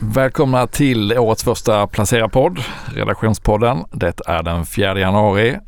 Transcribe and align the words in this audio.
Välkomna 0.00 0.66
till 0.66 1.18
årets 1.18 1.44
första 1.44 1.86
Placera-podd, 1.86 2.60
redaktionspodden. 2.94 3.84
Det 3.92 4.20
är 4.26 4.42
den 4.42 4.66
4 4.66 5.00
januari. 5.00 5.58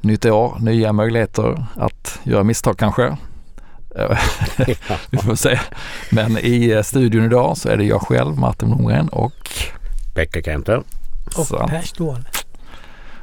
Nytt 0.00 0.24
år, 0.24 0.56
nya 0.60 0.92
möjligheter 0.92 1.66
att 1.76 2.20
göra 2.22 2.44
misstag 2.44 2.78
kanske. 2.78 3.16
Vi 5.10 5.18
får 5.18 5.34
se. 5.34 5.60
Men 6.10 6.38
i 6.38 6.82
studion 6.84 7.24
idag 7.24 7.56
så 7.56 7.68
är 7.68 7.76
det 7.76 7.84
jag 7.84 8.00
själv, 8.00 8.38
Martin 8.38 8.68
Blomgren 8.68 9.08
och 9.08 9.50
Pekka 10.14 10.42
Kente. 10.42 10.82
Och 11.36 11.68
Per 11.68 11.82
Ståhl. 11.82 12.24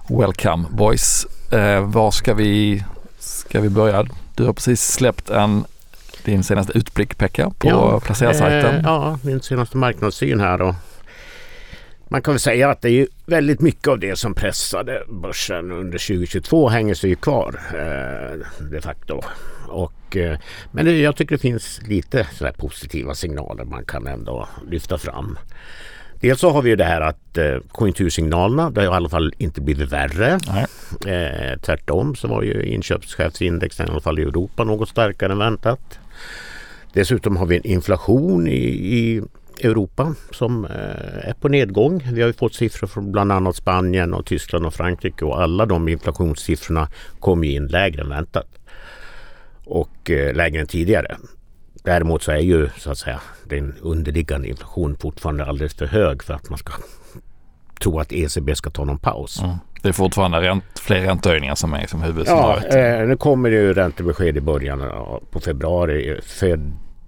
Welcome 0.08 0.68
boys. 0.70 1.28
Eh, 1.52 1.82
var 1.82 2.12
ska 2.12 2.34
vi, 2.34 2.84
ska 3.20 3.62
vi 3.62 3.70
börja? 3.70 4.06
Du 4.36 4.46
har 4.46 4.54
precis 4.54 4.82
släppt 4.82 5.30
en 5.30 5.66
din 6.30 6.44
senaste 6.44 6.78
utblick 6.78 7.18
Pekka 7.18 7.50
på 7.58 7.68
ja, 7.68 8.00
Placera-sajten. 8.00 8.76
Eh, 8.76 8.82
ja, 8.84 9.20
min 9.24 9.42
senaste 9.42 9.78
marknadssyn 9.78 10.40
här. 10.40 10.62
Och 10.62 10.76
man 12.08 12.22
kan 12.22 12.34
väl 12.34 12.40
säga 12.40 12.70
att 12.70 12.82
det 12.82 12.90
är 12.90 13.08
väldigt 13.26 13.62
mycket 13.62 13.88
av 13.88 14.00
det 14.00 14.16
som 14.16 14.34
pressade 14.34 15.04
börsen 15.10 15.72
under 15.72 15.98
2022 15.98 16.70
hänger 16.70 16.94
sig 16.94 17.16
kvar 17.16 17.60
eh, 17.74 18.66
de 18.72 18.82
facto. 18.82 19.22
Och, 19.68 20.18
eh, 20.18 20.38
men 20.72 20.86
det, 20.86 21.00
jag 21.00 21.16
tycker 21.16 21.36
det 21.36 21.42
finns 21.42 21.82
lite 21.88 22.28
sådär 22.34 22.54
positiva 22.58 23.16
signaler 23.16 23.66
man 23.66 23.86
kan 23.86 24.08
ändå 24.08 24.48
lyfta 24.68 24.98
fram. 24.98 25.38
Dels 26.22 26.40
så 26.40 26.50
har 26.50 26.62
vi 26.62 26.70
ju 26.70 26.76
det 26.76 26.84
här 26.84 27.02
att 27.02 27.38
eh, 27.38 27.58
konjunktursignalerna, 27.72 28.70
det 28.70 28.82
har 28.82 28.94
i 28.94 28.96
alla 28.96 29.10
fall 29.10 29.34
inte 29.38 29.62
blivit 29.62 29.92
värre. 29.92 30.40
Eh, 31.06 31.60
tvärtom 31.60 32.16
så 32.16 32.28
var 32.28 32.44
ju 32.44 32.64
inköpschefsindexen 32.64 33.88
i 33.88 33.92
alla 33.92 34.02
fall 34.02 34.20
i 34.20 34.22
Europa 34.22 34.64
något 34.64 34.90
starkare 34.90 35.32
än 35.32 35.38
väntat. 35.38 36.00
Dessutom 36.94 37.38
har 37.38 37.46
vi 37.46 37.58
en 37.58 37.68
inflation 37.68 38.48
i, 38.48 38.64
i 38.98 39.22
Europa 39.64 40.16
som 40.32 40.66
eh, 40.66 41.30
är 41.30 41.34
på 41.42 41.48
nedgång. 41.48 42.04
Vi 42.14 42.22
har 42.22 42.32
fått 42.32 42.54
siffror 42.54 42.88
från 42.88 43.12
bland 43.12 43.32
annat 43.32 43.56
Spanien 43.56 44.14
och 44.14 44.26
Tyskland 44.26 44.66
och 44.66 44.74
Frankrike 44.74 45.26
och 45.26 45.42
alla 45.42 45.66
de 45.66 45.90
inflationssiffrorna 45.90 46.88
kom 47.20 47.44
in 47.44 47.68
lägre 47.68 48.02
än 48.02 48.10
väntat. 48.10 48.48
Och 49.66 50.10
eh, 50.10 50.36
lägre 50.36 50.62
än 50.62 50.68
tidigare. 50.68 51.18
Däremot 51.84 52.24
så 52.24 52.32
är 52.32 52.38
ju 52.38 52.70
så 52.78 52.92
att 52.92 52.98
säga 52.98 53.22
den 53.44 53.76
underliggande 53.82 54.48
inflationen 54.48 54.98
fortfarande 54.98 55.46
alldeles 55.46 55.74
för 55.74 55.86
hög 55.86 56.24
för 56.24 56.34
att 56.34 56.50
man 56.50 56.58
ska 56.58 56.74
tro 57.82 58.00
att 58.00 58.12
ECB 58.12 58.56
ska 58.56 58.70
ta 58.70 58.84
någon 58.84 59.00
paus. 59.00 59.42
Mm. 59.42 59.56
Det 59.82 59.90
är 59.90 59.94
fortfarande 59.94 60.42
ränt, 60.42 60.64
fler 60.80 61.02
räntehöjningar 61.02 61.56
som 61.56 61.74
är 61.74 61.88
som 61.88 62.02
huvudscenariot. 62.02 62.64
Ja, 62.70 62.78
eh, 62.78 63.08
nu 63.08 63.18
kommer 63.18 63.50
det 63.50 63.56
ju 63.56 63.74
räntebesked 63.74 64.38
i 64.38 64.42
början 64.42 64.84
på 65.32 65.40
februari. 65.40 66.20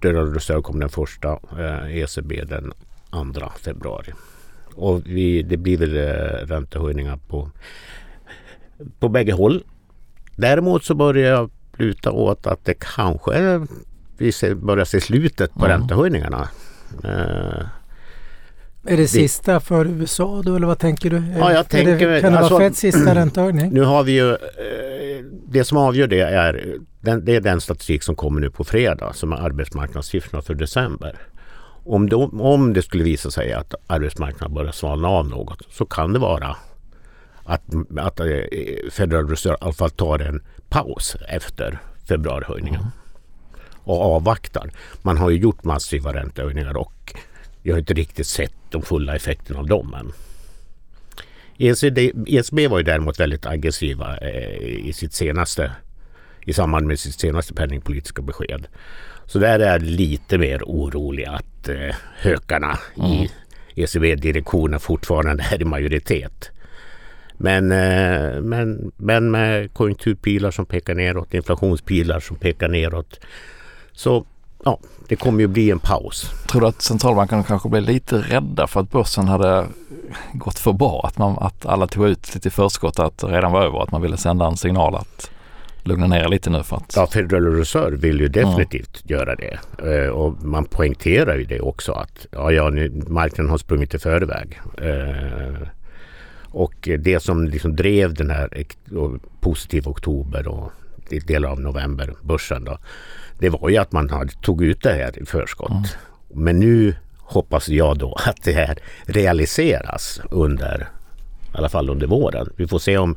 Federal 0.02 0.34
Reserve 0.34 0.62
kom 0.62 0.80
den 0.80 0.88
första, 0.88 1.38
eh, 1.58 1.96
ECB 1.96 2.44
den 2.44 2.72
andra 3.10 3.50
februari. 3.50 4.12
Och 4.74 5.02
vi, 5.04 5.42
det 5.42 5.56
blir 5.56 5.78
väl 5.78 5.96
eh, 5.96 6.46
räntehöjningar 6.46 7.16
på, 7.28 7.50
på 8.98 9.08
bägge 9.08 9.32
håll. 9.32 9.64
Däremot 10.36 10.84
så 10.84 10.94
börjar 10.94 11.30
jag 11.32 11.50
luta 11.76 12.10
åt 12.10 12.46
att 12.46 12.64
det 12.64 12.74
kanske 12.74 13.66
vi 14.16 14.32
ser, 14.32 14.54
börjar 14.54 14.84
se 14.84 15.00
slutet 15.00 15.54
på 15.54 15.64
mm. 15.64 15.78
räntehöjningarna. 15.78 16.48
Är 18.86 18.96
det 18.96 19.08
sista 19.08 19.60
för 19.60 19.86
USA 19.86 20.42
då 20.44 20.56
eller 20.56 20.66
vad 20.66 20.78
tänker 20.78 21.10
du? 21.10 21.22
Ja, 21.38 21.52
jag 21.52 21.68
tänker, 21.68 22.08
det, 22.08 22.20
kan 22.20 22.32
det 22.32 22.38
alltså, 22.38 22.54
vara 22.54 22.64
Feds 22.64 22.78
sista 22.78 23.14
räntehöjning? 23.14 23.70
Nu 23.72 23.80
har 23.80 24.02
vi 24.02 24.12
ju, 24.12 24.30
eh, 24.30 25.24
det 25.48 25.64
som 25.64 25.78
avgör 25.78 26.06
det 26.06 26.20
är, 26.20 26.76
den, 27.00 27.24
det 27.24 27.36
är 27.36 27.40
den 27.40 27.60
statistik 27.60 28.02
som 28.02 28.16
kommer 28.16 28.40
nu 28.40 28.50
på 28.50 28.64
fredag 28.64 29.12
som 29.12 29.32
är 29.32 29.36
arbetsmarknadssiffrorna 29.36 30.42
för 30.42 30.54
december. 30.54 31.18
Om, 31.84 32.08
de, 32.08 32.40
om 32.40 32.72
det 32.72 32.82
skulle 32.82 33.04
visa 33.04 33.30
sig 33.30 33.52
att 33.52 33.74
arbetsmarknaden 33.86 34.54
börjar 34.54 34.72
svalna 34.72 35.08
av 35.08 35.28
något 35.28 35.62
så 35.70 35.86
kan 35.86 36.12
det 36.12 36.18
vara 36.18 36.56
att, 37.44 37.62
att 37.98 38.20
eh, 38.20 38.26
Federal 38.90 39.28
Reserve 39.28 39.54
i 39.54 39.58
alla 39.60 39.72
fall 39.72 39.90
tar 39.90 40.18
en 40.18 40.42
paus 40.68 41.16
efter 41.28 41.78
februarihöjningen. 42.08 42.80
Mm. 42.80 42.92
Och 43.84 44.14
avvaktar. 44.14 44.70
Man 45.02 45.18
har 45.18 45.30
ju 45.30 45.38
gjort 45.38 45.64
massiva 45.64 46.14
räntehöjningar 46.14 46.76
och 46.76 47.14
vi 47.62 47.70
har 47.70 47.78
inte 47.78 47.94
riktigt 47.94 48.26
sett 48.26 48.54
de 48.70 48.82
fulla 48.82 49.16
effekterna 49.16 49.60
av 49.60 49.66
dem 49.66 49.94
än. 49.94 50.12
ECB, 51.58 52.12
ECB 52.26 52.68
var 52.68 52.78
ju 52.78 52.84
däremot 52.84 53.20
väldigt 53.20 53.46
aggressiva 53.46 54.16
eh, 54.16 54.88
i 54.88 54.92
sitt 54.92 55.12
senaste 55.12 55.72
i 56.44 56.52
samband 56.52 56.86
med 56.86 56.98
sitt 56.98 57.20
senaste 57.20 57.54
penningpolitiska 57.54 58.22
besked. 58.22 58.66
Så 59.26 59.38
där 59.38 59.58
är 59.58 59.72
jag 59.72 59.82
lite 59.82 60.38
mer 60.38 60.62
orolig 60.62 61.24
att 61.24 61.68
eh, 61.68 61.94
hökarna 62.16 62.78
mm. 62.96 63.10
i 63.10 63.30
ECB-direktionen 63.74 64.80
fortfarande 64.80 65.44
är 65.52 65.62
i 65.62 65.64
majoritet. 65.64 66.50
Men, 67.36 67.72
eh, 67.72 68.40
men, 68.40 68.92
men 68.96 69.30
med 69.30 69.74
konjunkturpilar 69.74 70.50
som 70.50 70.66
pekar 70.66 70.94
neråt, 70.94 71.34
inflationspilar 71.34 72.20
som 72.20 72.36
pekar 72.36 72.68
neråt. 72.68 73.20
Så 73.92 74.26
ja, 74.64 74.78
det 75.08 75.16
kommer 75.16 75.40
ju 75.40 75.46
bli 75.46 75.70
en 75.70 75.78
paus. 75.78 76.30
Tror 76.48 76.60
du 76.60 76.66
att 76.66 76.82
centralbankerna 76.82 77.42
kanske 77.42 77.68
blev 77.68 77.82
lite 77.82 78.16
rädda 78.16 78.66
för 78.66 78.80
att 78.80 78.90
börsen 78.90 79.28
hade 79.28 79.66
gått 80.32 80.58
för 80.58 80.72
bra? 80.72 81.00
Att, 81.04 81.18
man, 81.18 81.38
att 81.38 81.66
alla 81.66 81.86
tog 81.86 82.08
ut 82.08 82.34
lite 82.34 82.48
i 82.48 82.50
förskott 82.50 82.98
att 82.98 83.18
det 83.18 83.26
redan 83.26 83.52
var 83.52 83.62
över, 83.62 83.82
att 83.82 83.90
man 83.90 84.02
ville 84.02 84.16
sända 84.16 84.46
en 84.46 84.56
signal 84.56 84.94
att 84.94 85.30
lugna 85.82 86.06
ner 86.06 86.28
lite 86.28 86.50
nu 86.50 86.62
för 86.62 86.76
att... 86.76 86.92
Ja, 86.96 87.06
Federal 87.06 87.56
Reserve 87.56 87.96
vill 87.96 88.20
ju 88.20 88.28
definitivt 88.28 89.04
mm. 89.04 89.18
göra 89.18 89.36
det. 89.36 89.58
Eh, 89.78 90.10
och 90.10 90.44
man 90.44 90.64
poängterar 90.64 91.36
ju 91.36 91.44
det 91.44 91.60
också 91.60 91.92
att 91.92 92.26
ja, 92.30 92.52
ja, 92.52 92.70
marknaden 93.06 93.50
har 93.50 93.58
sprungit 93.58 93.94
i 93.94 93.98
förväg. 93.98 94.60
Eh, 94.78 95.68
och 96.50 96.88
det 96.98 97.22
som 97.22 97.44
liksom 97.44 97.76
drev 97.76 98.14
den 98.14 98.30
här 98.30 98.64
positiva 99.40 99.90
oktober 99.90 100.48
och 100.48 100.72
delar 101.10 101.48
av 101.48 101.60
november, 101.60 102.14
börsen 102.22 102.64
då 102.64 102.78
det 103.42 103.48
var 103.48 103.68
ju 103.68 103.76
att 103.76 103.92
man 103.92 104.10
hade, 104.10 104.32
tog 104.32 104.64
ut 104.64 104.82
det 104.82 104.92
här 104.92 105.22
i 105.22 105.26
förskott. 105.26 105.70
Mm. 105.70 105.84
Men 106.34 106.60
nu 106.60 106.94
hoppas 107.18 107.68
jag 107.68 107.98
då 107.98 108.12
att 108.26 108.42
det 108.44 108.52
här 108.52 108.78
realiseras 109.04 110.20
under, 110.30 110.88
i 111.54 111.56
alla 111.58 111.68
fall 111.68 111.90
under 111.90 112.06
våren. 112.06 112.52
Vi 112.56 112.66
får 112.66 112.78
se 112.78 112.98
om 112.98 113.16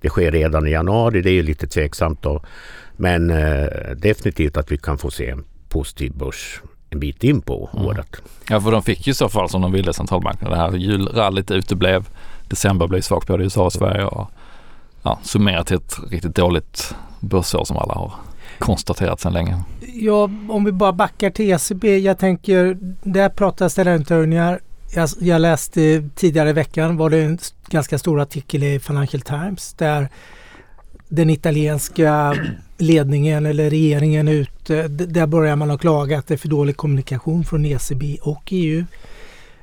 det 0.00 0.08
sker 0.08 0.30
redan 0.30 0.66
i 0.66 0.70
januari, 0.70 1.22
det 1.22 1.30
är 1.30 1.34
ju 1.34 1.42
lite 1.42 1.66
tveksamt 1.66 2.22
då. 2.22 2.42
Men 2.96 3.30
eh, 3.30 3.66
definitivt 3.96 4.56
att 4.56 4.72
vi 4.72 4.78
kan 4.78 4.98
få 4.98 5.10
se 5.10 5.30
en 5.30 5.44
positiv 5.68 6.12
börs 6.12 6.60
en 6.90 7.00
bit 7.00 7.24
in 7.24 7.40
på 7.40 7.70
mm. 7.72 7.86
året. 7.86 8.22
Ja, 8.48 8.60
för 8.60 8.70
de 8.70 8.82
fick 8.82 9.06
ju 9.06 9.14
så 9.14 9.28
fall 9.28 9.48
som 9.48 9.62
de 9.62 9.72
ville 9.72 9.92
centralbankerna. 9.92 10.50
Det 10.50 10.56
här 10.56 10.72
julrallyt 10.72 11.50
uteblev. 11.50 12.08
December 12.48 12.86
blev 12.86 13.00
svagt 13.00 13.26
både 13.26 13.42
i 13.42 13.44
USA 13.44 13.64
och 13.64 13.72
Sverige 13.72 14.04
och 14.04 14.30
ja, 15.06 15.18
summerat 15.22 15.66
till 15.66 15.76
ett 15.76 15.96
riktigt 16.10 16.34
dåligt 16.34 16.94
börsår 17.20 17.64
som 17.64 17.76
alla 17.76 17.94
har 17.94 18.12
konstaterat 18.58 19.20
sedan 19.20 19.32
länge. 19.32 19.62
Ja, 19.94 20.30
om 20.48 20.64
vi 20.64 20.72
bara 20.72 20.92
backar 20.92 21.30
till 21.30 21.50
ECB. 21.50 21.98
Jag 21.98 22.18
tänker, 22.18 22.78
där 23.02 23.28
pratas 23.28 23.74
det 23.74 23.84
räntehöjningar. 23.84 24.60
Jag, 24.94 25.08
jag 25.20 25.40
läste 25.40 26.08
tidigare 26.14 26.50
i 26.50 26.52
veckan 26.52 26.96
var 26.96 27.10
det 27.10 27.22
en 27.22 27.38
ganska 27.68 27.98
stor 27.98 28.20
artikel 28.20 28.62
i 28.62 28.80
Financial 28.80 29.20
Times 29.20 29.72
där 29.72 30.08
den 31.08 31.30
italienska 31.30 32.36
ledningen 32.78 33.46
eller 33.46 33.70
regeringen 33.70 34.28
är 34.28 34.32
ute. 34.32 34.88
Där 34.88 35.26
börjar 35.26 35.56
man 35.56 35.70
att 35.70 35.80
klaga 35.80 36.18
att 36.18 36.26
det 36.26 36.34
är 36.34 36.38
för 36.38 36.48
dålig 36.48 36.76
kommunikation 36.76 37.44
från 37.44 37.66
ECB 37.66 38.18
och 38.22 38.42
EU. 38.50 38.84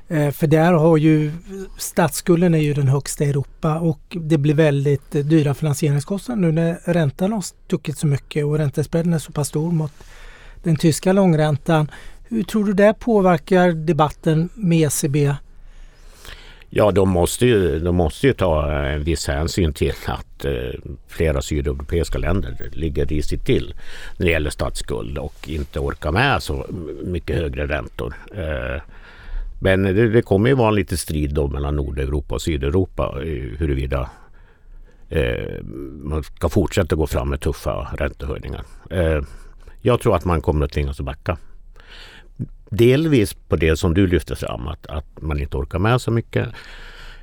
Eh, 0.08 0.30
för 0.30 0.46
där 0.46 0.72
har 0.72 0.96
ju 0.96 1.32
statsskulden 1.78 2.54
är 2.54 2.58
ju 2.58 2.74
den 2.74 2.88
högsta 2.88 3.24
i 3.24 3.30
Europa 3.30 3.78
och 3.78 4.16
det 4.20 4.38
blir 4.38 4.54
väldigt 4.54 5.10
dyra 5.10 5.54
finansieringskostnader 5.54 6.42
nu 6.42 6.52
när 6.52 6.78
räntan 6.84 7.32
har 7.32 7.40
stuckit 7.40 7.98
så 7.98 8.06
mycket 8.06 8.44
och 8.44 8.58
räntespreaden 8.58 9.12
är 9.12 9.18
så 9.18 9.32
pass 9.32 9.48
stor 9.48 9.72
mot 9.72 9.92
den 10.62 10.76
tyska 10.76 11.12
långräntan. 11.12 11.90
Hur 12.28 12.42
tror 12.42 12.64
du 12.64 12.72
det 12.72 12.94
påverkar 12.98 13.72
debatten 13.72 14.48
med 14.54 14.86
ECB? 14.86 15.34
Ja, 16.76 16.90
de 16.90 17.08
måste 17.08 17.46
ju, 17.46 17.78
de 17.78 17.96
måste 17.96 18.26
ju 18.26 18.32
ta 18.32 18.72
en 18.72 19.04
viss 19.04 19.28
hänsyn 19.28 19.72
till 19.72 19.92
att 20.06 20.44
eh, 20.44 20.52
flera 21.08 21.42
sydeuropeiska 21.42 22.18
länder 22.18 22.70
ligger 22.72 23.06
risigt 23.06 23.46
till 23.46 23.74
när 24.16 24.26
det 24.26 24.32
gäller 24.32 24.50
statsskuld 24.50 25.18
och 25.18 25.48
inte 25.48 25.78
orkar 25.78 26.12
med 26.12 26.42
så 26.42 26.66
mycket 27.04 27.36
högre 27.36 27.66
räntor. 27.66 28.14
Eh, 28.34 28.82
men 29.64 29.82
det, 29.82 30.08
det 30.08 30.22
kommer 30.22 30.48
ju 30.48 30.54
vara 30.54 30.68
en 30.68 30.74
liten 30.74 30.98
strid 30.98 31.34
då 31.34 31.48
mellan 31.48 31.76
Nordeuropa 31.76 32.34
och 32.34 32.42
Sydeuropa 32.42 33.22
eh, 33.22 33.58
huruvida 33.58 34.10
eh, 35.08 35.64
man 36.02 36.22
ska 36.22 36.48
fortsätta 36.48 36.96
gå 36.96 37.06
fram 37.06 37.28
med 37.28 37.40
tuffa 37.40 37.88
räntehöjningar. 37.98 38.64
Eh, 38.90 39.22
jag 39.80 40.00
tror 40.00 40.16
att 40.16 40.24
man 40.24 40.40
kommer 40.40 40.64
att 40.64 40.72
tvingas 40.72 41.00
att 41.00 41.06
backa. 41.06 41.38
Delvis 42.70 43.34
på 43.34 43.56
det 43.56 43.76
som 43.76 43.94
du 43.94 44.06
lyfter 44.06 44.34
fram, 44.34 44.68
att, 44.68 44.86
att 44.86 45.06
man 45.20 45.40
inte 45.40 45.56
orkar 45.56 45.78
med 45.78 46.00
så 46.00 46.10
mycket. 46.10 46.48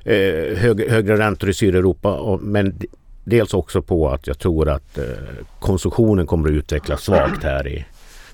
Eh, 0.04 0.56
hög, 0.56 0.90
högre 0.90 1.18
räntor 1.18 1.50
i 1.50 1.54
Sydeuropa, 1.54 2.12
och, 2.12 2.42
men 2.42 2.78
dels 3.24 3.54
också 3.54 3.82
på 3.82 4.10
att 4.10 4.26
jag 4.26 4.38
tror 4.38 4.68
att 4.68 4.98
eh, 4.98 5.04
konsumtionen 5.58 6.26
kommer 6.26 6.48
att 6.48 6.54
utvecklas 6.54 7.02
svagt 7.02 7.42
här 7.42 7.68
i 7.68 7.84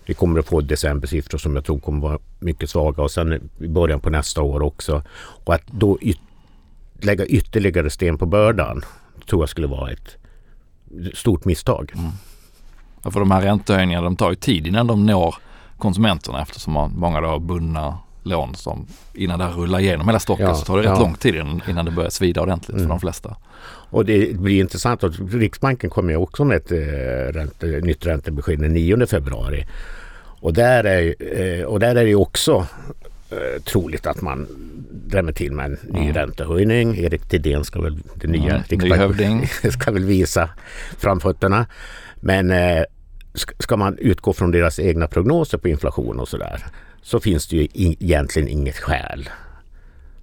vi 0.08 0.14
kommer 0.14 0.40
att 0.40 0.46
få 0.46 0.60
decembersiffror 0.60 1.38
som 1.38 1.54
jag 1.54 1.64
tror 1.64 1.78
kommer 1.78 2.00
vara 2.00 2.18
mycket 2.38 2.70
svaga 2.70 3.02
och 3.02 3.10
sen 3.10 3.50
i 3.58 3.68
början 3.68 4.00
på 4.00 4.10
nästa 4.10 4.42
år 4.42 4.62
också. 4.62 5.02
Och 5.44 5.54
att 5.54 5.66
då 5.66 5.98
yt 6.00 6.20
lägga 7.00 7.26
ytterligare 7.26 7.90
sten 7.90 8.18
på 8.18 8.26
bördan 8.26 8.84
tror 9.28 9.42
jag 9.42 9.48
skulle 9.48 9.66
vara 9.66 9.90
ett 9.90 10.16
stort 11.14 11.44
misstag. 11.44 11.92
Mm. 11.94 12.10
Ja, 13.02 13.10
för 13.10 13.20
de 13.20 13.30
här 13.30 13.42
räntehöjningarna 13.42 14.04
de 14.04 14.16
tar 14.16 14.30
ju 14.30 14.36
tid 14.36 14.66
innan 14.66 14.86
de 14.86 15.06
når 15.06 15.34
konsumenterna 15.78 16.42
eftersom 16.42 16.92
många 16.96 17.20
då 17.20 17.28
har 17.28 17.38
bundna 17.38 17.98
lån 18.22 18.54
som 18.54 18.86
innan 19.14 19.38
det 19.38 19.46
rullar 19.46 19.78
igenom 19.78 20.08
hela 20.08 20.18
stocken 20.18 20.46
ja, 20.46 20.54
så 20.54 20.64
tar 20.64 20.76
det 20.76 20.82
rätt 20.82 20.98
ja. 20.98 21.00
lång 21.00 21.14
tid 21.14 21.34
innan 21.68 21.84
det 21.84 21.90
börjar 21.90 22.10
svida 22.10 22.42
ordentligt 22.42 22.76
mm. 22.76 22.82
för 22.82 22.88
de 22.88 23.00
flesta. 23.00 23.36
Och 23.90 24.04
det 24.04 24.38
blir 24.38 24.60
intressant 24.60 25.04
att 25.04 25.12
Riksbanken 25.18 25.90
kommer 25.90 26.10
ju 26.10 26.16
också 26.16 26.44
med 26.44 26.56
ett 26.56 26.72
äh, 26.72 26.76
ränte, 27.38 27.66
nytt 27.66 28.06
räntebesked 28.06 28.58
den 28.58 28.72
9 28.72 29.06
februari. 29.06 29.64
Och 30.40 30.52
där 30.52 30.84
är, 30.84 31.14
äh, 31.40 31.64
och 31.64 31.80
där 31.80 31.96
är 31.96 32.04
det 32.04 32.14
också 32.14 32.66
äh, 33.30 33.62
troligt 33.62 34.06
att 34.06 34.20
man 34.20 34.46
drämmer 34.90 35.32
till 35.32 35.52
med 35.52 35.64
en 35.64 35.78
ny 35.82 36.00
mm. 36.00 36.14
räntehöjning. 36.14 36.96
Erik 36.96 37.28
Thedéen 37.28 37.64
ska 37.64 37.80
väl, 37.80 37.98
det 38.14 38.28
nya 38.28 38.50
mm, 38.50 38.62
Riksbanken, 38.68 39.46
ska 39.72 39.92
väl 39.92 40.04
visa 40.04 40.50
framfötterna. 40.98 41.66
Men 42.20 42.52
ska 43.58 43.76
man 43.76 43.98
utgå 43.98 44.32
från 44.32 44.50
deras 44.50 44.78
egna 44.78 45.06
prognoser 45.06 45.58
på 45.58 45.68
inflation 45.68 46.20
och 46.20 46.28
sådär 46.28 46.64
så 47.02 47.20
finns 47.20 47.46
det 47.46 47.56
ju 47.56 47.68
egentligen 47.74 48.48
inget 48.48 48.78
skäl. 48.78 49.28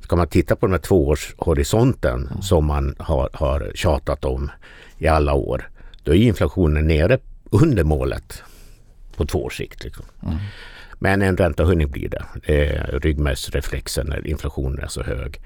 Ska 0.01 0.15
man 0.15 0.27
titta 0.27 0.55
på 0.55 0.65
den 0.65 0.73
här 0.73 0.79
tvåårshorisonten 0.79 2.27
mm. 2.27 2.41
som 2.41 2.65
man 2.65 2.95
har, 2.99 3.29
har 3.33 3.71
tjatat 3.75 4.25
om 4.25 4.51
i 4.97 5.07
alla 5.07 5.33
år, 5.33 5.69
då 6.03 6.11
är 6.11 6.17
inflationen 6.17 6.87
nere 6.87 7.17
under 7.49 7.83
målet 7.83 8.43
på 9.15 9.25
två 9.25 9.43
års 9.43 9.57
sikt. 9.57 9.83
Liksom. 9.83 10.05
Mm. 10.23 10.37
Men 10.99 11.21
en 11.21 11.37
räntehöjning 11.37 11.91
blir 11.91 12.09
det. 12.09 12.25
Det 12.47 12.67
är 12.67 12.99
ryggmärgsreflexen 12.99 14.07
när 14.07 14.27
inflationen 14.27 14.79
är 14.79 14.87
så 14.87 15.03
hög. 15.03 15.41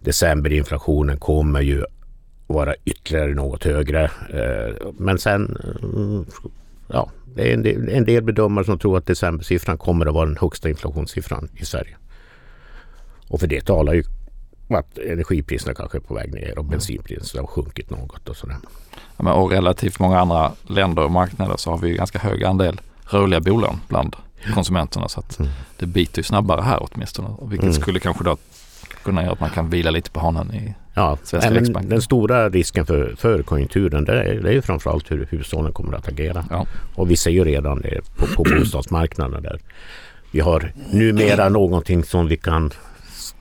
Decemberinflationen 0.00 1.16
kommer 1.16 1.60
ju 1.60 1.84
vara 2.46 2.74
ytterligare 2.84 3.34
något 3.34 3.64
högre. 3.64 4.04
Eh, 4.04 4.92
men 4.98 5.18
sen 5.18 5.56
mm, 5.82 6.26
ja, 6.88 7.10
det 7.34 7.50
är 7.50 7.54
en 7.54 7.62
del, 7.62 7.88
en 7.88 8.04
del 8.04 8.22
bedömare 8.22 8.64
som 8.64 8.78
tror 8.78 8.98
att 8.98 9.06
decembersiffran 9.06 9.78
kommer 9.78 10.06
att 10.06 10.14
vara 10.14 10.26
den 10.26 10.36
högsta 10.40 10.68
inflationssiffran 10.68 11.48
i 11.56 11.64
Sverige. 11.64 11.96
Och 13.28 13.40
för 13.40 13.46
det 13.46 13.60
talar 13.64 13.94
ju 13.94 14.04
att 14.68 14.98
energipriserna 14.98 15.74
kanske 15.74 15.98
är 15.98 16.02
på 16.02 16.14
väg 16.14 16.34
ner 16.34 16.58
och 16.58 16.64
bensinpriserna 16.64 17.42
har 17.42 17.46
sjunkit 17.46 17.90
något 17.90 18.28
och 18.28 18.36
sådär. 18.36 18.56
Ja, 19.16 19.24
men 19.24 19.32
och 19.32 19.50
relativt 19.50 19.98
många 19.98 20.18
andra 20.18 20.52
länder 20.66 21.04
och 21.04 21.10
marknader 21.10 21.56
så 21.56 21.70
har 21.70 21.78
vi 21.78 21.94
ganska 21.94 22.18
hög 22.18 22.44
andel 22.44 22.80
rörliga 23.10 23.40
bolån 23.40 23.80
bland 23.88 24.16
konsumenterna 24.54 25.08
så 25.08 25.20
att 25.20 25.38
mm. 25.38 25.52
det 25.76 25.86
biter 25.86 26.18
ju 26.18 26.22
snabbare 26.22 26.60
här 26.60 26.88
åtminstone. 26.90 27.28
Vilket 27.42 27.68
mm. 27.68 27.80
skulle 27.80 28.00
kanske 28.00 28.24
då 28.24 28.36
kunna 29.02 29.22
göra 29.22 29.32
att 29.32 29.40
man 29.40 29.50
kan 29.50 29.70
vila 29.70 29.90
lite 29.90 30.10
på 30.10 30.20
hanen 30.20 30.54
i 30.54 30.74
ja, 30.94 31.18
Svenska 31.22 31.50
Riksbanken. 31.50 31.90
Den 31.90 32.02
stora 32.02 32.48
risken 32.48 32.86
för, 32.86 33.14
för 33.16 33.42
konjunkturen 33.42 34.04
det 34.04 34.22
är, 34.22 34.34
det 34.34 34.48
är 34.48 34.52
ju 34.52 34.62
framförallt 34.62 35.10
hur 35.10 35.28
hushållen 35.30 35.72
kommer 35.72 35.96
att 35.96 36.08
agera. 36.08 36.44
Ja. 36.50 36.66
Och 36.94 37.10
vi 37.10 37.16
ser 37.16 37.30
ju 37.30 37.44
redan 37.44 37.80
det 37.80 38.00
på, 38.16 38.26
på 38.26 38.42
bostadsmarknaden 38.42 39.42
där 39.42 39.60
vi 40.30 40.40
har 40.40 40.72
numera 40.90 41.48
någonting 41.48 42.04
som 42.04 42.28
vi 42.28 42.36
kan 42.36 42.70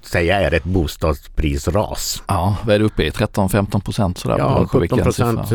säga 0.09 0.41
är 0.41 0.53
ett 0.53 0.63
bostadsprisras. 0.63 2.23
Ja, 2.27 2.57
vad 2.65 2.75
är 2.75 2.79
det 2.79 2.85
uppe 2.85 3.03
i? 3.03 3.09
13-15 3.09 3.81
procent 3.81 4.17
sådär? 4.17 4.37
Ja, 4.37 4.67
17 4.67 4.99
procent 4.99 5.47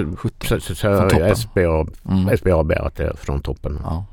SBAB, 1.38 1.90
mm. 2.08 2.36
SBAB 2.38 2.72
att 2.72 2.96
det 2.96 3.04
är 3.04 3.16
från 3.16 3.40
toppen. 3.40 3.80
Ja. 3.84 4.06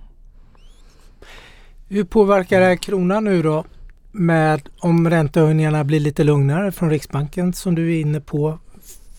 Hur 1.89 2.03
påverkar 2.03 2.59
det 2.59 2.65
här 2.65 2.75
kronan 2.75 3.23
nu 3.23 3.41
då? 3.41 3.63
med 4.11 4.69
om 4.79 5.09
räntehöjningarna 5.09 5.83
blir 5.83 5.99
lite 5.99 6.23
lugnare 6.23 6.71
från 6.71 6.89
Riksbanken 6.89 7.53
som 7.53 7.75
du 7.75 7.95
är 7.95 8.01
inne 8.01 8.21
på. 8.21 8.59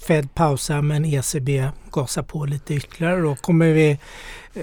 Fed 0.06 0.34
pausar 0.34 0.82
men 0.82 1.04
ECB 1.04 1.68
gasar 1.90 2.22
på 2.22 2.44
lite 2.44 2.74
ytterligare 2.74 3.20
då. 3.20 3.34
Kommer 3.34 3.72
vi 3.72 3.98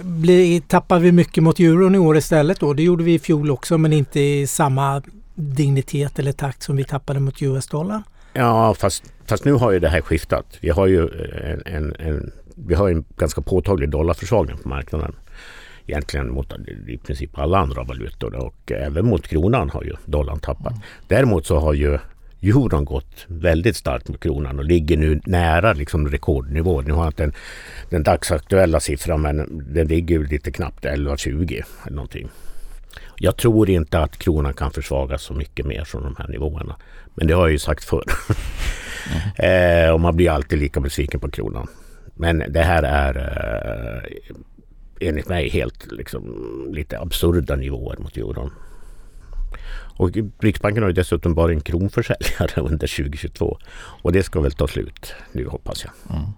bli, 0.01 0.61
tappar 0.67 0.99
vi 0.99 1.11
mycket 1.11 1.43
mot 1.43 1.59
euron 1.59 1.95
i 1.95 1.97
år 1.97 2.17
istället 2.17 2.59
då? 2.59 2.73
Det 2.73 2.83
gjorde 2.83 3.03
vi 3.03 3.13
i 3.13 3.19
fjol 3.19 3.51
också 3.51 3.77
men 3.77 3.93
inte 3.93 4.19
i 4.19 4.47
samma 4.47 5.01
dignitet 5.39 6.19
eller 6.19 6.31
takt 6.31 6.63
som 6.63 6.75
vi 6.75 6.83
tappade 6.83 7.19
mot 7.19 7.41
US-dollarn. 7.41 8.03
Ja 8.33 8.73
fast, 8.73 9.03
fast 9.25 9.45
nu 9.45 9.53
har 9.53 9.71
ju 9.71 9.79
det 9.79 9.89
här 9.89 10.01
skiftat. 10.01 10.57
Vi 10.61 10.69
har 10.69 10.87
ju 10.87 11.07
en, 11.43 11.61
en, 11.65 11.95
en 11.99 12.31
vi 12.67 12.75
har 12.75 12.89
en 12.89 13.05
ganska 13.17 13.41
påtaglig 13.41 13.89
dollarförsvagning 13.89 14.57
på 14.57 14.69
marknaden 14.69 15.15
egentligen 15.87 16.31
mot 16.31 16.53
i 16.87 16.97
princip 16.97 17.39
alla 17.39 17.57
andra 17.57 17.83
valutor 17.83 18.35
och 18.35 18.71
även 18.71 19.05
mot 19.05 19.27
kronan 19.27 19.69
har 19.69 19.83
ju 19.83 19.95
dollarn 20.05 20.39
tappat. 20.39 20.71
Mm. 20.71 20.83
Däremot 21.07 21.45
så 21.45 21.59
har 21.59 21.73
ju 21.73 21.97
euron 22.41 22.85
gått 22.85 23.25
väldigt 23.27 23.75
starkt 23.75 24.07
mot 24.07 24.19
kronan 24.19 24.59
och 24.59 24.65
ligger 24.65 24.97
nu 24.97 25.21
nära 25.25 25.73
liksom 25.73 26.07
rekordnivå. 26.07 26.81
Nu 26.81 26.93
har 26.93 27.03
jag 27.03 27.09
inte 27.09 27.23
den, 27.23 27.33
den 27.89 28.03
dagsaktuella 28.03 28.79
siffran 28.79 29.21
men 29.21 29.63
den 29.73 29.87
ligger 29.87 30.19
lite 30.19 30.51
knappt 30.51 30.85
11-20 30.85 31.63
eller 31.85 31.95
någonting. 31.95 32.29
Jag 33.21 33.37
tror 33.37 33.69
inte 33.69 33.99
att 33.99 34.17
kronan 34.17 34.53
kan 34.53 34.71
försvagas 34.71 35.21
så 35.21 35.33
mycket 35.33 35.65
mer 35.65 35.83
från 35.83 36.03
de 36.03 36.15
här 36.17 36.27
nivåerna. 36.27 36.75
Men 37.15 37.27
det 37.27 37.33
har 37.33 37.41
jag 37.41 37.51
ju 37.51 37.59
sagt 37.59 37.83
förr. 37.83 38.03
Mm. 39.37 39.85
eh, 39.87 39.93
och 39.93 39.99
man 39.99 40.15
blir 40.15 40.29
alltid 40.29 40.59
lika 40.59 40.79
besviken 40.79 41.19
på 41.19 41.31
kronan. 41.31 41.67
Men 42.15 42.43
det 42.49 42.61
här 42.61 42.83
är 42.83 43.15
eh, 43.17 45.07
enligt 45.07 45.29
mig 45.29 45.49
helt 45.49 45.91
liksom, 45.91 46.23
lite 46.73 46.99
absurda 46.99 47.55
nivåer 47.55 47.97
mot 47.97 48.17
euron. 48.17 48.51
Och 49.99 50.11
Riksbanken 50.39 50.83
har 50.83 50.89
ju 50.89 50.93
dessutom 50.93 51.35
bara 51.35 51.51
en 51.51 51.61
kronförsäljare 51.61 52.61
under 52.61 52.97
2022 52.97 53.57
och 54.01 54.11
det 54.11 54.23
ska 54.23 54.41
väl 54.41 54.51
ta 54.51 54.67
slut 54.67 55.13
nu 55.31 55.47
hoppas 55.47 55.85
jag. 55.85 56.17
Mm. 56.17 56.29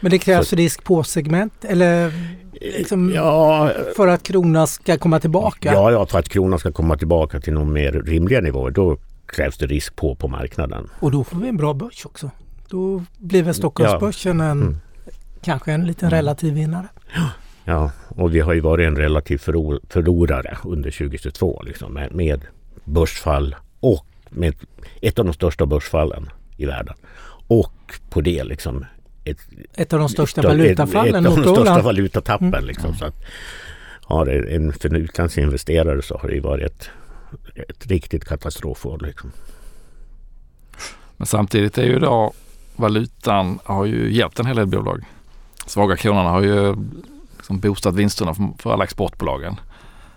Men 0.00 0.10
det 0.10 0.18
krävs 0.18 0.48
Så, 0.48 0.56
risk 0.56 0.84
på 0.84 1.02
segment 1.02 1.64
eller 1.64 2.12
liksom 2.60 3.12
ja, 3.14 3.70
för 3.96 4.08
att 4.08 4.22
kronan 4.22 4.66
ska 4.66 4.98
komma 4.98 5.20
tillbaka? 5.20 5.72
Ja, 5.72 5.90
ja, 5.92 6.06
för 6.06 6.18
att 6.18 6.28
kronan 6.28 6.58
ska 6.58 6.72
komma 6.72 6.96
tillbaka 6.96 7.40
till 7.40 7.52
någon 7.52 7.72
mer 7.72 7.92
rimliga 7.92 8.40
nivåer 8.40 8.70
då 8.70 8.96
krävs 9.26 9.58
det 9.58 9.66
risk 9.66 9.96
på 9.96 10.14
på 10.14 10.28
marknaden. 10.28 10.90
Och 11.00 11.10
då 11.10 11.24
får 11.24 11.36
vi 11.36 11.48
en 11.48 11.56
bra 11.56 11.74
börs 11.74 12.06
också. 12.06 12.30
Då 12.68 13.04
blir 13.18 13.42
väl 13.42 13.54
Stockholmsbörsen 13.54 14.40
en 14.40 14.62
mm 14.62 14.76
kanske 15.42 15.72
en 15.72 15.86
liten 15.86 16.08
mm. 16.08 16.16
relativ 16.16 16.54
vinnare. 16.54 16.88
Ja, 17.64 17.90
och 18.08 18.34
vi 18.34 18.40
har 18.40 18.52
ju 18.52 18.60
varit 18.60 18.86
en 18.86 18.96
relativ 18.96 19.38
förlorare 19.38 20.58
under 20.64 20.90
2022 20.90 21.62
liksom, 21.62 21.94
med, 21.94 22.14
med 22.14 22.44
börsfall 22.84 23.56
och 23.80 24.06
med 24.28 24.54
ett 25.00 25.18
av 25.18 25.24
de 25.24 25.34
största 25.34 25.66
börsfallen 25.66 26.30
i 26.56 26.66
världen. 26.66 26.94
Och 27.46 28.00
på 28.10 28.20
det 28.20 28.44
liksom 28.44 28.84
ett, 29.24 29.38
ett 29.74 29.92
av 29.92 29.98
de 29.98 30.08
största 30.08 30.42
valutafallen 30.42 31.26
Ett, 31.26 31.32
ett 31.32 31.38
av 31.38 31.44
de 31.44 31.54
största 31.54 31.82
valutatappen. 31.82 32.48
Mm. 32.48 32.64
Liksom, 32.64 32.94
så 32.96 33.04
att, 33.04 33.22
ja, 34.08 34.30
en, 34.30 34.72
för 34.72 34.88
en 34.88 34.96
utlandsinvesterare 34.96 36.02
så 36.02 36.18
har 36.18 36.28
det 36.28 36.40
varit 36.40 36.66
ett, 36.66 36.90
ett 37.68 37.86
riktigt 37.86 38.24
katastrofår. 38.24 38.98
Liksom. 38.98 39.32
Men 41.16 41.26
samtidigt 41.26 41.78
är 41.78 41.84
ju 41.84 41.98
då 41.98 42.32
valutan 42.76 43.58
har 43.64 43.84
ju 43.84 44.12
hjälpt 44.12 44.40
en 44.40 44.46
hel 44.46 44.56
del 44.56 44.66
bolag 44.66 45.04
svaga 45.70 45.96
kronan 45.96 46.26
har 46.26 46.42
ju 46.42 46.76
liksom 47.36 47.60
boostat 47.60 47.94
vinsterna 47.94 48.34
för 48.58 48.72
alla 48.72 48.84
exportbolagen. 48.84 49.60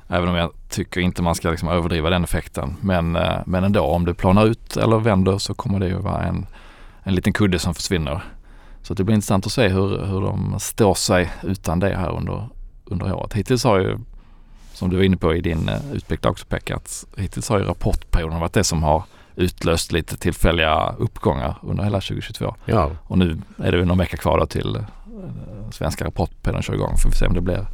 Även 0.07 0.29
om 0.29 0.36
jag 0.36 0.51
tycker 0.69 1.01
inte 1.01 1.22
man 1.22 1.36
ska 1.36 1.50
liksom 1.50 1.69
överdriva 1.69 2.10
den 2.10 2.24
effekten. 2.24 2.75
Men, 2.81 3.15
eh, 3.15 3.39
men 3.45 3.63
ändå, 3.63 3.81
om 3.81 4.05
det 4.05 4.13
planar 4.13 4.45
ut 4.45 4.77
eller 4.77 5.00
vänder 5.00 5.38
så 5.38 5.53
kommer 5.53 5.79
det 5.79 5.88
ju 5.88 5.95
vara 5.95 6.24
en, 6.24 6.45
en 7.03 7.15
liten 7.15 7.33
kudde 7.33 7.60
som 7.60 7.74
försvinner. 7.74 8.24
Så 8.83 8.93
det 8.93 9.03
blir 9.03 9.15
intressant 9.15 9.45
att 9.45 9.51
se 9.51 9.67
hur, 9.67 10.05
hur 10.05 10.21
de 10.21 10.59
står 10.59 10.93
sig 10.93 11.31
utan 11.43 11.79
det 11.79 11.95
här 11.95 12.11
under, 12.11 12.49
under 12.85 13.13
året. 13.13 13.33
Hittills 13.33 13.63
har 13.63 13.79
ju, 13.79 13.97
som 14.73 14.89
du 14.89 14.95
var 14.95 15.03
inne 15.03 15.17
på 15.17 15.35
i 15.35 15.41
din 15.41 15.69
eh, 15.69 15.91
utblick 15.93 16.25
också 16.25 16.45
Pekka, 16.45 16.75
att 16.75 17.05
hittills 17.17 17.49
har 17.49 17.59
ju 17.59 17.65
rapportperioden 17.65 18.39
varit 18.39 18.53
det 18.53 18.63
som 18.63 18.83
har 18.83 19.03
utlöst 19.35 19.91
lite 19.91 20.17
tillfälliga 20.17 20.95
uppgångar 20.97 21.55
under 21.61 21.83
hela 21.83 22.01
2022. 22.01 22.55
Ja. 22.65 22.91
Och 23.03 23.17
nu 23.17 23.41
är 23.57 23.71
det 23.71 23.85
någon 23.85 23.97
vecka 23.97 24.17
kvar 24.17 24.39
då 24.39 24.45
till 24.45 24.85
svenska 25.71 26.05
rapportperioden 26.05 26.63
kör 26.63 26.73
igång. 26.73 26.97
Får 26.97 27.09
vi 27.09 27.15
se 27.15 27.27
om 27.27 27.33
det 27.33 27.41
blir 27.41 27.67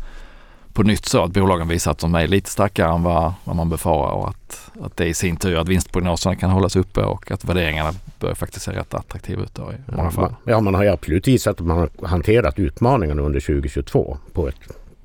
på 0.79 0.83
nytt 0.83 1.05
så 1.05 1.23
att 1.23 1.31
bolagen 1.31 1.67
visar 1.67 1.91
att 1.91 1.99
de 1.99 2.15
är 2.15 2.27
lite 2.27 2.49
starkare 2.49 2.93
än 2.93 3.03
vad, 3.03 3.33
vad 3.43 3.55
man 3.55 3.69
befarar 3.69 4.11
och 4.11 4.29
att, 4.29 4.71
att 4.81 4.97
det 4.97 5.05
i 5.05 5.13
sin 5.13 5.37
tur 5.37 5.57
att 5.57 5.67
vinstprognoserna 5.67 6.35
kan 6.35 6.49
hållas 6.49 6.75
uppe 6.75 7.01
och 7.01 7.31
att 7.31 7.45
värderingarna 7.45 7.93
börjar 8.19 8.35
faktiskt 8.35 8.65
se 8.65 8.71
rätt 8.71 8.93
attraktiva 8.93 9.43
ut 9.43 9.55
då 9.55 9.71
i 9.71 9.95
många 9.95 10.11
fall. 10.11 10.35
Ja, 10.43 10.59
man 10.61 10.75
har 10.75 10.83
ju 10.83 10.89
absolut 10.89 11.27
visat 11.27 11.59
att 11.59 11.65
man 11.65 11.77
har 11.77 12.07
hanterat 12.07 12.59
utmaningarna 12.59 13.21
under 13.21 13.39
2022 13.39 14.17
på 14.33 14.47
ett 14.47 14.55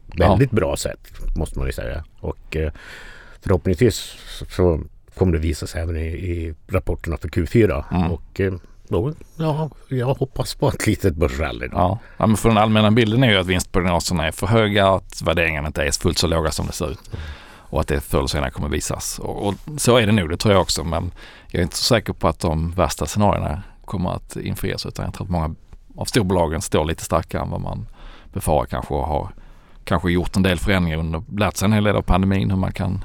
väldigt 0.06 0.52
ja. 0.52 0.56
bra 0.56 0.76
sätt 0.76 1.00
måste 1.36 1.58
man 1.58 1.68
ju 1.68 1.72
säga. 1.72 2.04
Och 2.20 2.56
eh, 2.56 2.72
förhoppningsvis 3.40 4.16
så 4.48 4.80
kommer 5.14 5.32
det 5.32 5.38
visa 5.38 5.66
sig 5.66 5.82
även 5.82 5.96
i, 5.96 6.06
i 6.06 6.54
rapporterna 6.68 7.16
för 7.16 7.28
Q4. 7.28 7.84
Mm. 7.94 8.12
Och 8.12 8.40
eh, 8.40 8.54
ja, 9.36 9.70
jag 9.88 10.14
hoppas 10.14 10.54
på 10.54 10.68
ett 10.68 10.86
litet 10.86 11.14
börsrally. 11.14 11.68
Ja. 11.72 11.98
ja, 12.16 12.26
men 12.26 12.36
för 12.36 12.48
den 12.48 12.58
allmänna 12.58 12.90
bilden 12.90 13.24
är 13.24 13.30
ju 13.30 13.38
att 13.38 13.46
vinstprognoserna 13.46 14.26
är 14.26 14.32
för 14.32 14.46
höga 14.46 14.90
och 14.90 14.96
att 14.96 15.22
värderingarna 15.22 15.66
inte 15.66 15.82
är 15.82 16.00
fullt 16.02 16.18
så 16.18 16.26
låga 16.26 16.50
som 16.50 16.66
det 16.66 16.72
ser 16.72 16.90
ut. 16.90 17.10
Och 17.74 17.80
att 17.80 17.88
det 17.88 18.00
förr 18.00 18.18
eller 18.18 18.28
senare 18.28 18.50
kommer 18.50 18.68
visas. 18.68 19.18
Och, 19.18 19.46
och, 19.46 19.54
så 19.76 19.96
är 19.96 20.06
det 20.06 20.12
nog, 20.12 20.30
det 20.30 20.36
tror 20.36 20.54
jag 20.54 20.62
också. 20.62 20.84
Men 20.84 21.10
jag 21.50 21.58
är 21.58 21.62
inte 21.62 21.76
så 21.76 21.84
säker 21.84 22.12
på 22.12 22.28
att 22.28 22.40
de 22.40 22.70
värsta 22.72 23.06
scenarierna 23.06 23.62
kommer 23.84 24.10
att 24.10 24.36
infrias. 24.36 24.86
Utan 24.86 25.04
jag 25.04 25.14
tror 25.14 25.26
att 25.26 25.30
många 25.30 25.54
av 25.96 26.04
storbolagen 26.04 26.60
står 26.60 26.84
lite 26.84 27.04
starkare 27.04 27.42
än 27.42 27.50
vad 27.50 27.60
man 27.60 27.86
befarar 28.32 28.66
kanske 28.66 28.94
och 28.94 29.06
har 29.06 29.28
kanske 29.84 30.10
gjort 30.10 30.36
en 30.36 30.42
del 30.42 30.58
förändringar 30.58 30.98
under, 30.98 31.22
lärt 31.36 31.56
sig 31.56 31.66
en 31.66 31.72
hel 31.72 31.84
del 31.84 31.96
av 31.96 32.02
pandemin 32.02 32.50
hur 32.50 32.58
man 32.58 32.72
kan 32.72 33.04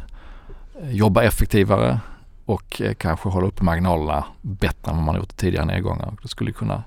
eh, 0.82 0.92
jobba 0.92 1.24
effektivare 1.24 2.00
och 2.50 2.82
eh, 2.82 2.94
kanske 2.94 3.29
hålla 3.29 3.48
uppe 3.48 3.63
marginalerna 3.63 4.25
bättre 4.41 4.91
än 4.91 4.98
vad 4.98 5.06
man 5.06 5.15
gjort 5.15 5.38
tidigare 5.38 5.65
nedgångar. 5.65 6.13
Det 6.22 6.27
skulle 6.27 6.51
kunna, 6.51 6.84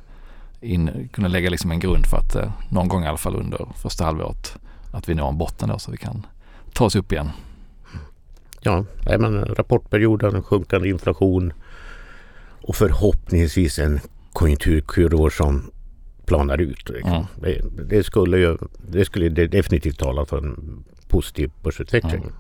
in, 0.61 1.09
kunna 1.13 1.29
lägga 1.29 1.51
liksom 1.51 1.71
en 1.71 1.81
grund 1.81 2.07
för 2.07 2.17
att 2.17 2.35
eh, 2.35 2.53
någon 2.69 2.89
gång 2.89 3.05
i 3.05 3.07
alla 3.07 3.17
fall 3.17 3.37
under 3.37 3.69
första 3.77 4.05
halvåret 4.05 4.57
att 4.93 5.09
vi 5.09 5.15
når 5.15 5.29
en 5.29 5.39
botten 5.39 5.69
då 5.69 5.79
så 5.79 5.91
vi 5.91 5.97
kan 5.97 6.27
ta 6.73 6.85
oss 6.85 6.97
upp 6.97 7.13
igen. 7.13 7.31
Ja, 8.61 8.85
men 9.05 9.45
rapportperioden, 9.45 10.43
sjunkande 10.43 10.89
inflation 10.89 11.53
och 12.63 12.77
förhoppningsvis 12.77 13.79
en 13.79 14.01
konjunkturkurvor 14.33 15.31
som 15.31 15.71
planar 16.27 16.61
ut. 16.61 16.89
Liksom. 16.89 17.13
Mm. 17.13 17.27
Det, 17.37 17.85
det, 17.89 18.03
skulle 18.03 18.39
ju, 18.39 18.59
det 18.89 19.05
skulle 19.05 19.29
definitivt 19.47 19.99
tala 19.99 20.25
för 20.25 20.39
en 20.39 20.85
positiv 21.09 21.51
börsutveckling. 21.63 22.23
Mm. 22.23 22.35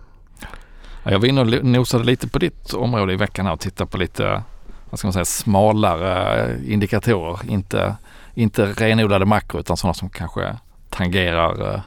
Jag 1.04 1.18
var 1.18 1.26
inne 1.26 1.40
och 1.40 1.64
nosade 1.64 2.04
lite 2.04 2.28
på 2.28 2.38
ditt 2.38 2.74
område 2.74 3.12
i 3.12 3.16
veckan 3.16 3.46
här 3.46 3.52
och 3.52 3.60
tittade 3.60 3.90
på 3.90 3.98
lite 3.98 4.42
vad 4.90 4.98
ska 4.98 5.06
man 5.06 5.12
säga, 5.12 5.24
smalare 5.24 6.58
indikatorer. 6.66 7.38
Inte, 7.48 7.96
inte 8.34 8.66
renodlade 8.66 9.24
makro 9.24 9.60
utan 9.60 9.76
sådana 9.76 9.94
som 9.94 10.10
kanske 10.10 10.56
tangerar 10.90 11.74
eh, 11.74 11.80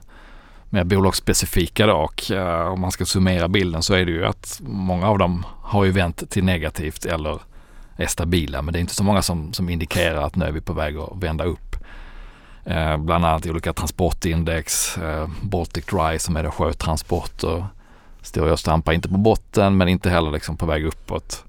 mer 0.69 0.83
bolagsspecifika 0.83 1.87
då 1.87 1.93
och 1.93 2.31
eh, 2.31 2.67
om 2.67 2.81
man 2.81 2.91
ska 2.91 3.05
summera 3.05 3.47
bilden 3.47 3.83
så 3.83 3.93
är 3.93 4.05
det 4.05 4.11
ju 4.11 4.25
att 4.25 4.61
många 4.63 5.07
av 5.07 5.17
dem 5.17 5.45
har 5.61 5.85
ju 5.85 5.91
vänt 5.91 6.29
till 6.29 6.43
negativt 6.43 7.05
eller 7.05 7.39
är 7.97 8.07
stabila 8.07 8.61
men 8.61 8.73
det 8.73 8.79
är 8.79 8.81
inte 8.81 8.95
så 8.95 9.03
många 9.03 9.21
som, 9.21 9.53
som 9.53 9.69
indikerar 9.69 10.21
att 10.21 10.35
nu 10.35 10.45
är 10.45 10.51
vi 10.51 10.61
på 10.61 10.73
väg 10.73 10.97
att 10.97 11.23
vända 11.23 11.43
upp. 11.43 11.75
Eh, 12.63 12.97
bland 12.97 13.25
annat 13.25 13.45
olika 13.45 13.73
transportindex, 13.73 14.97
eh, 14.97 15.27
Baltic 15.41 15.85
Dry 15.85 16.19
som 16.19 16.35
är 16.37 16.43
det 16.43 16.51
sjötransporter 16.51 17.65
står 18.25 18.51
och 18.51 18.59
stampar 18.59 18.93
inte 18.93 19.09
på 19.09 19.17
botten 19.17 19.77
men 19.77 19.87
inte 19.87 20.09
heller 20.09 20.31
liksom 20.31 20.57
på 20.57 20.65
väg 20.65 20.85
uppåt. 20.85 21.43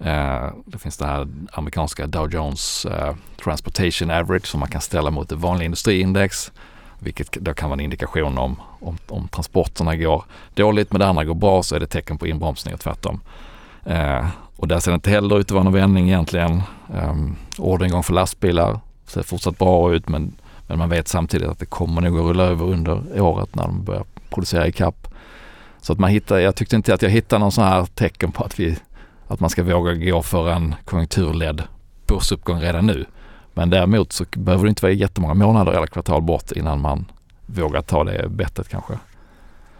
Eh, 0.00 0.46
det 0.66 0.78
finns 0.78 0.96
det 0.96 1.06
här 1.06 1.28
amerikanska 1.52 2.06
Dow 2.06 2.32
Jones 2.32 2.86
eh, 2.86 3.14
Transportation 3.44 4.10
Average 4.10 4.46
som 4.46 4.60
man 4.60 4.68
kan 4.68 4.80
ställa 4.80 5.10
mot 5.10 5.28
det 5.28 5.36
vanliga 5.36 5.64
industriindex. 5.64 6.52
Vilket 6.98 7.32
då 7.32 7.54
kan 7.54 7.70
vara 7.70 7.76
en 7.76 7.84
indikation 7.84 8.38
om, 8.38 8.56
om, 8.80 8.98
om 9.08 9.28
transporterna 9.28 9.96
går 9.96 10.24
dåligt 10.54 10.92
men 10.92 11.00
det 11.00 11.06
andra 11.06 11.24
går 11.24 11.34
bra 11.34 11.62
så 11.62 11.76
är 11.76 11.80
det 11.80 11.86
tecken 11.86 12.18
på 12.18 12.26
inbromsning 12.26 12.74
och 12.74 12.80
tvärtom. 12.80 13.20
Eh, 13.84 14.26
och 14.56 14.68
där 14.68 14.80
ser 14.80 14.90
det 14.90 14.94
inte 14.94 15.10
heller 15.10 15.38
ut 15.38 15.46
att 15.46 15.50
vara 15.50 15.64
någon 15.64 15.72
vändning 15.72 16.08
egentligen. 16.08 16.62
Eh, 16.94 17.14
orderingång 17.58 18.02
för 18.02 18.12
lastbilar 18.12 18.80
ser 19.06 19.22
fortsatt 19.22 19.58
bra 19.58 19.94
ut 19.94 20.08
men, 20.08 20.32
men 20.66 20.78
man 20.78 20.88
vet 20.88 21.08
samtidigt 21.08 21.48
att 21.48 21.58
det 21.58 21.66
kommer 21.66 22.00
nog 22.00 22.18
att 22.18 22.24
rulla 22.24 22.42
över 22.44 22.66
under 22.66 23.20
året 23.20 23.54
när 23.54 23.62
de 23.62 23.84
börjar 23.84 24.04
producera 24.30 24.66
i 24.66 24.72
kapp. 24.72 25.03
Så 25.84 25.92
att 25.92 25.98
man 25.98 26.10
hittar, 26.10 26.38
jag 26.38 26.56
tyckte 26.56 26.76
inte 26.76 26.94
att 26.94 27.02
jag 27.02 27.10
hittade 27.10 27.40
någon 27.40 27.52
sån 27.52 27.64
här 27.64 27.86
tecken 27.86 28.32
på 28.32 28.44
att, 28.44 28.60
vi, 28.60 28.78
att 29.28 29.40
man 29.40 29.50
ska 29.50 29.62
våga 29.62 29.94
gå 29.94 30.22
för 30.22 30.50
en 30.50 30.74
konjunkturledd 30.84 31.62
börsuppgång 32.06 32.60
redan 32.60 32.86
nu. 32.86 33.04
Men 33.54 33.70
däremot 33.70 34.12
så 34.12 34.24
behöver 34.32 34.64
det 34.64 34.68
inte 34.68 34.82
vara 34.82 34.92
jättemånga 34.92 35.34
månader 35.34 35.72
eller 35.72 35.86
kvartal 35.86 36.22
bort 36.22 36.52
innan 36.52 36.80
man 36.80 37.06
vågar 37.46 37.82
ta 37.82 38.04
det 38.04 38.28
bettet 38.28 38.68
kanske. 38.68 38.98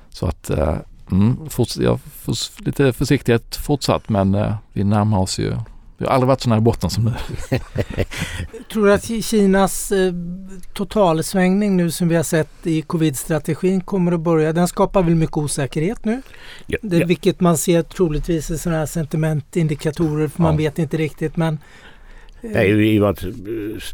Så 0.09 0.27
att 0.27 0.51
eh, 0.51 0.77
mm, 1.11 1.51
forts, 1.51 1.77
ja, 1.77 1.99
för, 1.99 2.63
lite 2.65 2.93
försiktighet 2.93 3.57
fortsatt 3.57 4.09
men 4.09 4.35
eh, 4.35 4.55
vi 4.73 4.85
närmar 4.85 5.19
oss 5.19 5.39
ju 5.39 5.57
vi 5.99 6.05
har 6.05 6.13
aldrig 6.13 6.29
varit 6.29 6.41
så 6.41 6.49
nära 6.49 6.61
botten 6.61 6.91
som 6.91 7.05
nu. 7.05 7.13
Tror 8.73 8.87
du 8.87 8.93
att 8.93 9.25
Kinas 9.25 9.93
eh, 9.93 10.13
totalsvängning 10.73 11.77
nu 11.77 11.91
som 11.91 12.09
vi 12.09 12.17
har 12.17 12.23
sett 12.23 12.67
i 12.67 12.83
covid-strategin 12.83 13.81
kommer 13.81 14.13
att 14.13 14.21
börja? 14.21 14.53
Den 14.53 14.69
skapar 14.69 15.03
väl 15.03 15.15
mycket 15.15 15.37
osäkerhet 15.37 16.05
nu? 16.05 16.23
Ja, 16.67 16.79
det, 16.83 16.99
ja. 16.99 17.07
Vilket 17.07 17.41
man 17.41 17.57
ser 17.59 17.83
troligtvis 17.83 18.51
i 18.51 18.59
sådana 18.59 18.79
här 18.79 18.87
sentimentindikatorer 18.87 20.29
för 20.29 20.43
ja. 20.43 20.43
man 20.43 20.57
vet 20.57 20.79
inte 20.79 20.97
riktigt 20.97 21.37
men 21.37 21.59
det 22.53 22.59
är 22.59 22.65
ju 22.65 23.07
att 23.07 23.25
eh, 23.25 23.31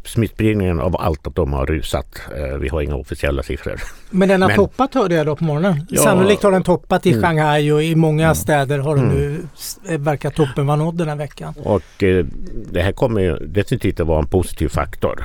smittspridningen 0.04 0.80
av 0.80 0.96
allt 0.96 1.26
att 1.26 1.34
de 1.34 1.52
har 1.52 1.66
rusat. 1.66 2.20
Eh, 2.36 2.58
vi 2.58 2.68
har 2.68 2.80
inga 2.80 2.94
officiella 2.94 3.42
siffror. 3.42 3.80
Men 4.10 4.28
den 4.28 4.42
har 4.42 4.48
Men, 4.48 4.56
toppat 4.56 4.94
hörde 4.94 5.14
jag 5.14 5.26
då 5.26 5.36
på 5.36 5.44
morgonen. 5.44 5.86
Ja, 5.90 6.02
Sannolikt 6.02 6.42
har 6.42 6.52
den 6.52 6.62
toppat 6.62 7.06
i 7.06 7.10
mm. 7.10 7.22
Shanghai 7.22 7.72
och 7.72 7.82
i 7.82 7.94
många 7.94 8.24
mm. 8.24 8.34
städer 8.34 8.78
har 8.78 8.96
den 8.96 9.08
nu 9.08 9.42
mm. 9.88 10.04
verkar 10.04 10.30
toppen 10.30 10.66
vara 10.66 10.76
nådd 10.76 10.98
den 10.98 11.08
här 11.08 11.16
veckan. 11.16 11.54
Och 11.56 12.02
eh, 12.02 12.24
det 12.72 12.82
här 12.82 12.92
kommer 12.92 13.20
ju 13.20 13.36
definitivt 13.36 14.00
att 14.00 14.06
vara 14.06 14.18
en 14.18 14.26
positiv 14.26 14.68
faktor. 14.68 15.24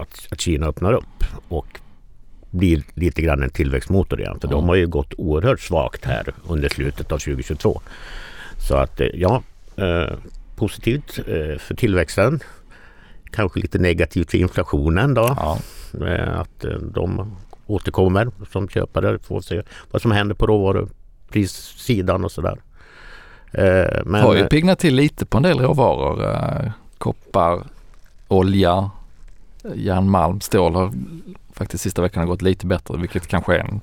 Att, 0.00 0.28
att 0.30 0.40
Kina 0.40 0.66
öppnar 0.66 0.92
upp 0.92 1.24
och 1.48 1.66
blir 2.50 2.82
lite 2.94 3.22
grann 3.22 3.42
en 3.42 3.50
tillväxtmotor 3.50 4.20
igen. 4.20 4.40
För 4.40 4.48
mm. 4.48 4.56
de 4.58 4.68
har 4.68 4.74
ju 4.74 4.86
gått 4.86 5.14
oerhört 5.16 5.60
svagt 5.60 6.04
här 6.04 6.34
under 6.48 6.68
slutet 6.68 7.12
av 7.12 7.18
2022. 7.18 7.80
Så 8.68 8.76
att 8.76 9.00
ja, 9.14 9.42
positivt 10.58 11.18
eh, 11.18 11.58
för 11.58 11.74
tillväxten. 11.74 12.40
Kanske 13.30 13.60
lite 13.60 13.78
negativt 13.78 14.30
för 14.30 14.38
inflationen 14.38 15.14
då. 15.14 15.36
Ja. 15.36 15.58
Eh, 16.06 16.40
att 16.40 16.64
eh, 16.64 16.70
de 16.70 17.36
återkommer 17.66 18.30
som 18.50 18.68
köpare. 18.68 19.18
Får 19.18 19.40
se 19.40 19.62
vad 19.90 20.02
som 20.02 20.10
händer 20.10 20.34
på 20.34 20.46
råvaruprissidan 20.46 22.24
och 22.24 22.32
sådär. 22.32 22.58
Men, 24.04 24.14
har 24.14 24.36
ju 24.36 24.46
piggnat 24.46 24.78
till 24.78 24.94
lite 24.94 25.26
på 25.26 25.36
en 25.36 25.42
del 25.42 25.58
råvaror. 25.58 26.72
Koppar, 26.98 27.62
olja, 28.28 28.90
järnmalm, 29.74 30.40
stål 30.40 30.74
har 30.74 30.92
faktiskt 31.52 31.82
sista 31.82 32.02
veckan 32.02 32.26
gått 32.26 32.42
lite 32.42 32.66
bättre 32.66 32.98
vilket 32.98 33.26
kanske 33.26 33.54
är 33.54 33.58
en 33.58 33.80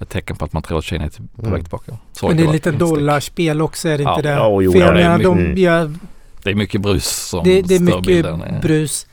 ett 0.00 0.08
tecken 0.08 0.36
på 0.36 0.44
att 0.44 0.52
man 0.52 0.62
tror 0.62 0.78
att 0.78 0.84
Kina 0.84 1.04
är 1.04 1.08
på 1.08 1.42
väg 1.42 1.48
mm. 1.48 1.62
tillbaka. 1.62 1.92
Så 2.12 2.28
Men 2.28 2.36
det 2.36 2.42
är 2.42 2.52
lite 2.52 2.70
dollarspel 2.70 3.62
också, 3.62 3.88
är 3.88 3.98
det 3.98 4.04
ja. 4.04 4.16
inte 4.16 4.28
det? 4.28 4.34
Ja, 4.34 4.62
jo, 4.62 4.72
ja, 4.76 4.92
det, 4.92 5.02
är 5.02 5.18
mycket, 5.18 5.54
de 5.54 5.60
gör, 5.60 5.94
det 6.42 6.50
är 6.50 6.54
mycket 6.54 6.80
brus 6.80 7.06
som 7.06 7.44
det, 7.44 7.62
det 7.62 7.76
är 7.76 7.80
mycket 7.80 8.06
bilden. 8.06 8.42
brus. 8.62 9.06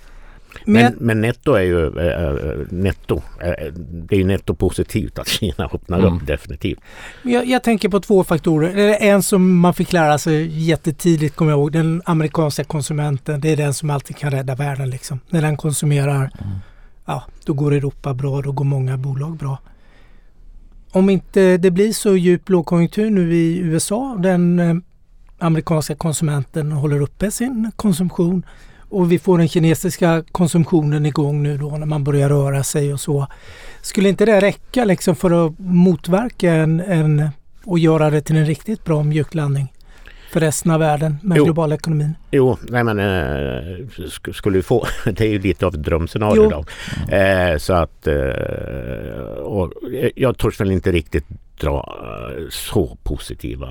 Men, 0.65 0.84
men, 0.84 0.94
men, 1.00 1.22
netto 1.22 1.53
är 1.53 1.62
ju 1.62 1.86
äh, 1.86 2.67
netto. 2.70 3.22
Äh, 3.41 3.74
det 3.89 4.15
är 4.15 4.20
ju 4.20 4.25
netto 4.25 4.56
positivt 4.56 5.20
att 5.20 5.27
Kina 5.27 5.70
öppnar 5.74 6.00
mm. 6.00 6.15
upp 6.15 6.27
definitivt. 6.27 6.79
Jag, 7.24 7.46
jag, 7.46 7.63
tänker 7.63 7.89
på 7.89 8.00
två 8.00 8.24
faktorer. 8.24 8.98
En 9.00 9.24
som 9.24 9.60
man 9.60 9.74
fick 9.74 9.94
lära 9.94 10.17
sig 10.17 10.60
jättetidigt 10.67 11.36
kommer 11.36 11.51
jag 11.51 11.60
ihåg. 11.60 11.72
Den 11.72 12.01
amerikanska 12.06 12.63
konsumenten. 12.63 13.41
Det 13.41 13.51
är 13.51 13.58
den 13.58 13.74
som 13.74 13.89
alltid 13.89 14.17
kan 14.17 14.32
rädda 14.32 14.56
världen 14.56 14.89
liksom. 14.89 15.20
När 15.29 15.41
den 15.41 15.58
konsumerar, 15.58 16.15
mm. 16.15 16.56
ja 17.06 17.24
då 17.46 17.53
går 17.53 17.74
Europa 17.74 18.13
bra, 18.13 18.41
då 18.41 18.51
går 18.51 18.65
många 18.65 18.98
bolag 18.98 19.38
bra 19.38 19.58
om 20.91 21.10
inte 21.10 21.58
det 21.58 21.72
blir 21.72 21.94
så 21.94 22.15
djup 22.15 22.50
lågkonjunktur 22.50 23.10
nu 23.10 23.36
i 23.36 23.58
USA, 23.58 24.17
den 24.20 24.60
eh, 24.60 24.75
amerikanska 25.39 25.96
konsumenten 25.96 26.72
håller 26.72 27.01
uppe 27.01 27.32
sin 27.32 27.72
konsumtion 27.75 28.46
och 28.89 29.12
vi 29.12 29.20
får 29.20 29.38
den 29.38 29.48
kinesiska 29.48 30.24
konsumtionen 30.32 31.06
igång 31.06 31.44
nu 31.44 31.58
då 31.58 31.70
när 31.70 31.86
man 31.86 32.03
börjar 32.03 32.29
röra 32.29 32.63
sig 32.63 32.94
och 32.94 33.00
så. 33.00 33.27
Skulle 33.82 34.10
inte 34.10 34.25
det 34.25 34.41
räcka 34.41 34.86
liksom 34.86 35.15
för 35.15 35.48
att 35.48 35.60
motverka 35.60 36.53
en, 36.53 36.79
en 36.79 37.29
och 37.65 37.79
göra 37.79 38.10
det 38.10 38.22
till 38.22 38.36
en 38.36 38.46
riktigt 38.46 38.84
bra 38.84 39.03
mjuklandning? 39.03 39.74
För 40.30 40.40
resten 40.40 40.72
av 40.72 40.80
världen 40.80 41.18
med 41.24 41.38
jo. 41.38 41.44
global 41.44 41.74
ekonomin? 41.74 42.16
Jo, 42.32 42.58
nej 42.62 42.84
men 42.84 43.00
eh, 43.00 43.88
skulle 44.34 44.62
få, 44.64 44.86
det 45.06 45.22
är 45.22 45.30
ju 45.30 45.40
lite 45.40 45.66
av 45.66 45.74
ett 45.74 45.84
drömscenario 45.84 46.46
idag. 46.46 46.70
Eh, 47.10 47.58
så 47.58 47.74
att, 47.74 48.08
eh, 48.08 48.16
och 49.44 49.74
jag 50.16 50.38
törs 50.38 50.60
väl 50.60 50.72
inte 50.72 50.92
riktigt 50.92 51.26
dra 51.60 51.98
eh, 52.04 52.44
så 52.50 52.98
positiva 53.04 53.68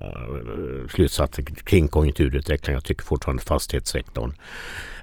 eh, 0.00 0.88
slutsatser 0.94 1.42
kring 1.42 1.88
konjunkturutvecklingen. 1.88 2.76
Jag 2.76 2.84
tycker 2.84 3.04
fortfarande 3.04 3.42
fastighetssektorn 3.42 4.32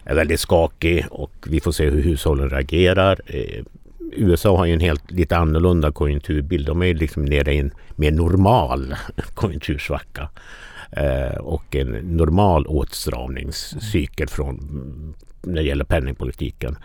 är 0.03 0.15
väldigt 0.15 0.39
skakig 0.39 1.05
och 1.11 1.31
vi 1.45 1.59
får 1.59 1.71
se 1.71 1.89
hur 1.89 2.01
hushållen 2.01 2.49
reagerar. 2.49 3.19
Eh, 3.25 3.63
USA 4.11 4.57
har 4.57 4.65
ju 4.65 4.73
en 4.73 4.79
helt 4.79 5.11
lite 5.11 5.37
annorlunda 5.37 5.91
konjunkturbild. 5.91 6.67
De 6.67 6.81
är 6.81 6.93
liksom 6.93 7.25
nere 7.25 7.53
i 7.53 7.57
en 7.57 7.71
mer 7.95 8.11
normal 8.11 8.95
konjunktursvacka 9.33 10.21
eh, 10.21 10.27
Eh, 10.95 11.37
och 11.37 11.75
en 11.75 11.87
normal 11.91 12.67
åtstramningscykel 12.67 14.27
från, 14.27 15.15
när 15.41 15.55
det 15.55 15.67
gäller 15.67 15.85
penningpolitiken. 15.85 16.77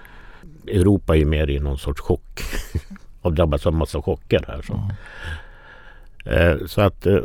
Europa 0.66 1.16
är 1.16 1.24
mer 1.24 1.50
i 1.50 1.58
någon 1.58 1.78
sorts 1.78 2.00
chock. 2.00 2.40
Har 3.22 3.30
drabbats 3.30 3.66
av 3.66 3.72
massa 3.72 4.02
chocker 4.02 4.44
här. 4.48 4.62
Så, 4.62 4.90
mm. 6.24 6.68
så 6.68 6.80
att 6.80 7.06
eh, 7.06 7.18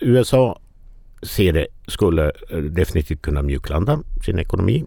USA 0.00 0.58
ser 1.22 1.52
det, 1.52 1.66
skulle 1.86 2.32
definitivt 2.70 3.22
kunna 3.22 3.42
mjuklanda 3.42 4.00
sin 4.24 4.38
ekonomi. 4.38 4.84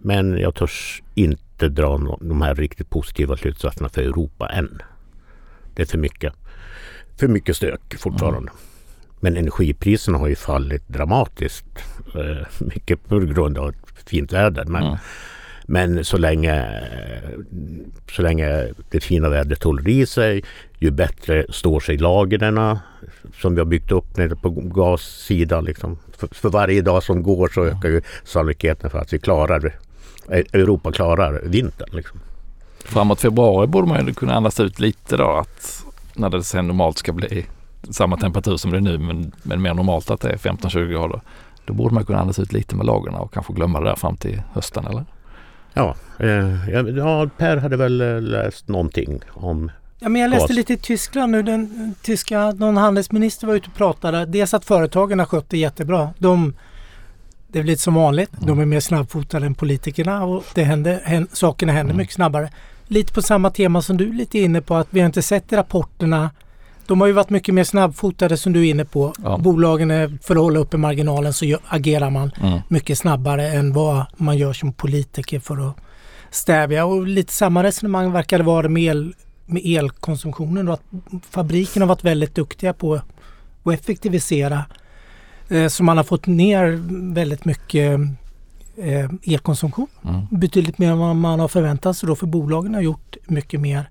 Men 0.00 0.38
jag 0.38 0.54
törs 0.54 1.02
inte 1.14 1.68
dra 1.68 2.18
de 2.20 2.42
här 2.42 2.54
riktigt 2.54 2.90
positiva 2.90 3.36
slutsatserna 3.36 3.88
för 3.88 4.02
Europa 4.02 4.48
än. 4.48 4.82
Det 5.74 5.82
är 5.82 5.86
för 5.86 5.98
mycket. 5.98 6.32
För 7.16 7.28
mycket 7.28 7.56
stök 7.56 7.98
fortfarande. 7.98 8.38
Mm. 8.38 8.73
Men 9.24 9.36
energipriserna 9.36 10.18
har 10.18 10.28
ju 10.28 10.36
fallit 10.36 10.88
dramatiskt. 10.88 11.66
Eh, 12.14 12.46
mycket 12.58 13.08
på 13.08 13.18
grund 13.18 13.58
av 13.58 13.74
fint 14.06 14.32
väder. 14.32 14.64
Men, 14.64 14.82
mm. 14.82 14.98
men 15.66 16.04
så, 16.04 16.16
länge, 16.16 16.82
så 18.12 18.22
länge 18.22 18.68
det 18.90 19.00
fina 19.00 19.28
vädret 19.28 19.62
håller 19.62 19.88
i 19.88 20.06
sig, 20.06 20.44
ju 20.78 20.90
bättre 20.90 21.46
står 21.48 21.80
sig 21.80 21.98
lagren 21.98 22.78
som 23.40 23.54
vi 23.54 23.60
har 23.60 23.66
byggt 23.66 23.92
upp 23.92 24.16
nere 24.16 24.36
på 24.36 24.50
gassidan. 24.50 25.64
Liksom. 25.64 25.98
För, 26.16 26.28
för, 26.32 26.48
varje 26.48 26.82
dag 26.82 27.02
som 27.02 27.22
går 27.22 27.48
så 27.54 27.64
ökar 27.64 27.88
ju 27.88 28.02
sannolikheten 28.24 28.90
för 28.90 28.98
att 28.98 29.12
vi 29.12 29.18
klarar 29.18 29.74
Europa 30.28 30.92
klarar 30.92 31.40
vintern. 31.44 31.88
Liksom. 31.92 32.20
Framåt 32.84 33.20
februari 33.20 33.66
borde 33.66 33.88
man 33.88 34.06
ju 34.06 34.14
kunna 34.14 34.34
andas 34.34 34.60
ut 34.60 34.80
lite 34.80 35.16
då 35.16 35.30
att 35.30 35.84
när 36.14 36.30
det 36.30 36.44
sen 36.44 36.66
normalt 36.66 36.98
ska 36.98 37.12
bli 37.12 37.46
samma 37.90 38.16
temperatur 38.16 38.56
som 38.56 38.70
det 38.70 38.76
är 38.76 38.80
nu 38.80 38.98
men, 38.98 39.32
men 39.42 39.62
mer 39.62 39.74
normalt 39.74 40.10
att 40.10 40.20
det 40.20 40.30
är 40.30 40.36
15-20 40.36 40.90
grader. 40.90 41.20
Då 41.64 41.72
borde 41.72 41.94
man 41.94 42.04
kunna 42.04 42.20
andas 42.20 42.38
ut 42.38 42.52
lite 42.52 42.76
med 42.76 42.86
lagren 42.86 43.14
och 43.14 43.32
kanske 43.32 43.52
glömma 43.52 43.80
det 43.80 43.86
där 43.86 43.96
fram 43.96 44.16
till 44.16 44.42
hösten 44.52 44.86
eller? 44.86 45.04
Ja, 45.72 45.94
eh, 46.18 46.70
ja 46.96 47.28
Per 47.38 47.56
hade 47.56 47.76
väl 47.76 48.00
eh, 48.00 48.20
läst 48.20 48.68
någonting 48.68 49.20
om 49.28 49.70
Ja, 49.98 50.08
men 50.08 50.22
jag 50.22 50.30
läste 50.30 50.52
lite 50.52 50.72
i 50.72 50.76
Tyskland 50.76 51.32
nu. 51.32 51.42
Den 51.42 51.94
tyska, 52.02 52.50
någon 52.50 52.76
handelsminister 52.76 53.46
var 53.46 53.54
ute 53.54 53.68
och 53.68 53.76
pratade. 53.76 54.26
Dels 54.26 54.54
att 54.54 54.64
företagen 54.64 55.18
har 55.18 55.26
skött 55.26 55.50
det 55.50 55.58
jättebra. 55.58 56.10
De, 56.18 56.54
det 57.48 57.58
är 57.58 57.62
lite 57.62 57.82
som 57.82 57.94
vanligt. 57.94 58.30
De 58.40 58.60
är 58.60 58.64
mer 58.64 58.80
snabbfotade 58.80 59.46
än 59.46 59.54
politikerna 59.54 60.24
och 60.24 60.44
det 60.54 60.64
händer, 60.64 61.00
händer, 61.04 61.30
sakerna 61.32 61.72
händer 61.72 61.90
mm. 61.90 61.96
mycket 61.96 62.14
snabbare. 62.14 62.50
Lite 62.86 63.12
på 63.12 63.22
samma 63.22 63.50
tema 63.50 63.82
som 63.82 63.96
du 63.96 64.08
är 64.08 64.12
lite 64.12 64.38
inne 64.38 64.60
på 64.60 64.74
att 64.74 64.88
vi 64.90 65.00
har 65.00 65.06
inte 65.06 65.22
sett 65.22 65.52
i 65.52 65.56
rapporterna 65.56 66.30
de 66.86 67.00
har 67.00 67.08
ju 67.08 67.12
varit 67.12 67.30
mycket 67.30 67.54
mer 67.54 67.64
snabbfotade 67.64 68.36
som 68.36 68.52
du 68.52 68.66
är 68.66 68.70
inne 68.70 68.84
på. 68.84 69.14
Ja. 69.22 69.38
Bolagen 69.38 69.90
är, 69.90 70.18
för 70.22 70.34
att 70.34 70.40
hålla 70.40 70.58
uppe 70.58 70.76
marginalen 70.76 71.32
så 71.32 71.58
agerar 71.66 72.10
man 72.10 72.30
mm. 72.42 72.60
mycket 72.68 72.98
snabbare 72.98 73.48
än 73.48 73.72
vad 73.72 74.06
man 74.16 74.38
gör 74.38 74.52
som 74.52 74.72
politiker 74.72 75.40
för 75.40 75.68
att 75.68 75.76
stävja. 76.30 76.84
Och 76.84 77.06
lite 77.06 77.32
samma 77.32 77.62
resonemang 77.62 78.12
verkar 78.12 78.38
det 78.38 78.44
vara 78.44 78.68
med, 78.68 78.82
el, 78.82 79.14
med 79.46 79.62
elkonsumtionen. 79.64 80.68
Att 80.68 80.82
fabriken 81.30 81.82
har 81.82 81.86
varit 81.86 82.04
väldigt 82.04 82.34
duktiga 82.34 82.72
på 82.72 82.94
att 82.94 83.74
effektivisera. 83.74 84.64
Eh, 85.48 85.68
så 85.68 85.82
man 85.84 85.96
har 85.96 86.04
fått 86.04 86.26
ner 86.26 86.80
väldigt 87.14 87.44
mycket 87.44 88.00
eh, 88.76 89.10
elkonsumtion. 89.22 89.86
Mm. 90.04 90.26
Betydligt 90.30 90.78
mer 90.78 90.90
än 90.90 90.98
vad 90.98 91.16
man 91.16 91.40
har 91.40 91.48
förväntat 91.48 91.96
sig 91.96 92.06
då 92.06 92.16
för 92.16 92.26
bolagen 92.26 92.74
har 92.74 92.80
gjort 92.80 93.16
mycket 93.26 93.60
mer 93.60 93.90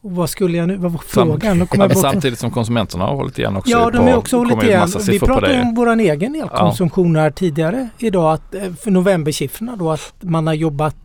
och 0.00 0.10
vad 0.10 0.30
skulle 0.30 0.56
jag 0.58 0.68
nu, 0.68 0.76
vad 0.76 0.92
var 0.92 1.00
frågan? 1.06 1.66
Sam, 1.66 1.90
samtidigt 1.94 2.38
som 2.38 2.50
konsumenterna 2.50 3.04
har 3.04 3.14
hållit 3.14 3.38
igen 3.38 3.56
också. 3.56 3.70
Ja, 3.70 3.90
de 3.90 4.08
är 4.08 4.16
också 4.16 4.36
hållit 4.36 4.62
igen. 4.62 4.88
Vi 5.06 5.20
pratade 5.20 5.62
om 5.62 5.74
vår 5.74 6.00
egen 6.00 6.34
elkonsumtion 6.34 7.16
här 7.16 7.30
tidigare 7.30 7.88
idag. 7.98 8.32
Att 8.32 8.54
eh, 8.54 8.72
för 8.74 8.90
novembersiffrorna 8.90 9.76
då 9.76 9.90
att 9.90 10.14
man 10.20 10.46
har 10.46 10.54
jobbat 10.54 10.96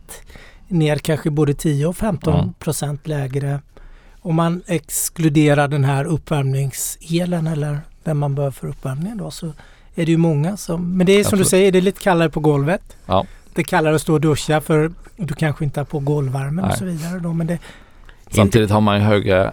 ner 0.68 0.96
kanske 0.96 1.30
både 1.30 1.54
10 1.54 1.86
och 1.86 1.96
15 1.96 2.34
mm. 2.34 2.52
procent 2.52 3.06
lägre. 3.06 3.60
Om 4.20 4.34
man 4.34 4.62
exkluderar 4.66 5.68
den 5.68 5.84
här 5.84 6.04
uppvärmningselen 6.04 7.46
eller 7.46 7.80
den 8.04 8.16
man 8.16 8.34
behöver 8.34 8.52
för 8.52 8.68
uppvärmningen 8.68 9.18
då 9.18 9.30
så 9.30 9.46
är 9.94 10.06
det 10.06 10.12
ju 10.12 10.16
många 10.16 10.56
som... 10.56 10.96
Men 10.96 11.06
det 11.06 11.12
är 11.12 11.16
som 11.16 11.26
Absolut. 11.26 11.46
du 11.46 11.50
säger, 11.50 11.72
det 11.72 11.78
är 11.78 11.82
lite 11.82 12.00
kallare 12.00 12.30
på 12.30 12.40
golvet. 12.40 12.96
Ja. 13.06 13.26
Det 13.54 13.60
är 13.60 13.64
kallare 13.64 13.94
att 13.94 14.00
stå 14.00 14.12
och 14.12 14.20
duscha 14.20 14.60
för 14.60 14.92
du 15.16 15.34
kanske 15.34 15.64
inte 15.64 15.80
har 15.80 15.84
på 15.84 15.98
golvvärmen 15.98 16.64
och 16.64 16.76
så 16.76 16.84
vidare. 16.84 17.18
Då, 17.18 17.32
men 17.32 17.46
det, 17.46 17.58
Samtidigt 18.30 18.70
har 18.70 18.80
man 18.80 18.96
ju 18.96 19.02
högre, 19.02 19.52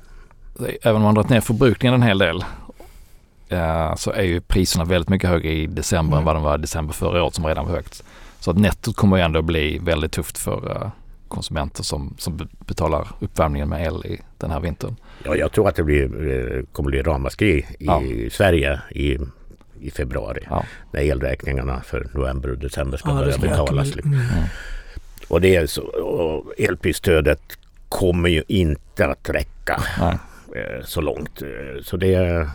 även 0.81 0.95
om 0.95 1.01
man 1.01 1.13
dragit 1.13 1.29
ner 1.29 1.41
förbrukningen 1.41 1.93
en 1.93 2.01
hel 2.01 2.17
del, 2.17 2.43
eh, 3.49 3.95
så 3.95 4.11
är 4.11 4.23
ju 4.23 4.41
priserna 4.41 4.85
väldigt 4.85 5.09
mycket 5.09 5.29
högre 5.29 5.51
i 5.51 5.67
december 5.67 6.17
mm. 6.17 6.19
än 6.19 6.25
vad 6.25 6.35
de 6.35 6.43
var 6.43 6.57
i 6.57 6.61
december 6.61 6.93
förra 6.93 7.23
året 7.23 7.35
som 7.35 7.45
redan 7.45 7.65
var 7.65 7.73
högt. 7.73 8.03
Så 8.39 8.51
att 8.51 8.57
nettot 8.57 8.95
kommer 8.95 9.17
ju 9.17 9.23
ändå 9.23 9.41
bli 9.41 9.77
väldigt 9.77 10.11
tufft 10.11 10.37
för 10.37 10.71
eh, 10.71 10.89
konsumenter 11.27 11.83
som, 11.83 12.15
som 12.17 12.47
betalar 12.65 13.07
uppvärmningen 13.19 13.69
med 13.69 13.85
el 13.85 14.05
i 14.05 14.21
den 14.37 14.51
här 14.51 14.59
vintern. 14.59 14.95
Ja, 15.23 15.35
jag 15.35 15.51
tror 15.51 15.67
att 15.67 15.75
det 15.75 15.83
blir, 15.83 16.03
eh, 16.03 16.65
kommer 16.71 16.89
bli 16.89 17.01
ramaskri 17.01 17.65
i 17.79 17.85
ja. 17.85 18.01
Sverige 18.31 18.81
i, 18.91 19.17
i 19.79 19.91
februari. 19.91 20.45
Ja. 20.49 20.63
När 20.91 21.01
elräkningarna 21.01 21.81
för 21.81 22.07
november 22.13 22.51
och 22.51 22.57
december 22.57 22.97
ska 22.97 23.09
ja, 23.09 23.15
börja 23.15 23.37
betalas. 23.37 23.95
Mm. 23.95 24.19
Och 25.27 25.41
det 25.41 25.55
är 25.55 25.67
så, 25.67 25.81
och 25.81 26.59
elprisstödet 26.59 27.57
kommer 27.91 28.29
ju 28.29 28.43
inte 28.47 29.07
att 29.07 29.29
räcka 29.29 29.81
Nej. 29.99 30.17
Eh, 30.55 30.85
så 30.85 31.01
långt. 31.01 31.41
Eh, 31.41 31.83
så 31.83 31.97
det, 31.97 32.49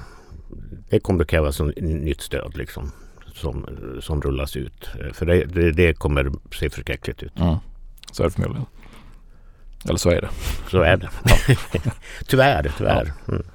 det 0.90 1.00
kommer 1.00 1.22
att 1.22 1.28
krävas 1.30 1.60
ett 1.60 1.82
nytt 1.82 2.20
stöd 2.20 2.56
liksom 2.56 2.92
som, 3.34 3.66
som 4.00 4.22
rullas 4.22 4.56
ut. 4.56 4.88
Eh, 5.00 5.12
för 5.12 5.26
det, 5.26 5.44
det, 5.44 5.72
det 5.72 5.94
kommer 5.94 6.32
se 6.52 6.70
förskräckligt 6.70 7.22
ut. 7.22 7.38
Mm. 7.38 7.56
Så 8.12 8.22
är 8.22 8.26
det 8.26 8.32
förmodligen. 8.32 8.66
Eller 9.84 9.98
så 9.98 10.10
är 10.10 10.20
det. 10.20 10.28
Så 10.70 10.82
är 10.82 10.96
det. 10.96 11.08
Ja. 11.24 11.54
tyvärr, 12.26 12.72
tyvärr. 12.78 13.12
Ja. 13.26 13.32
Mm. 13.32 13.46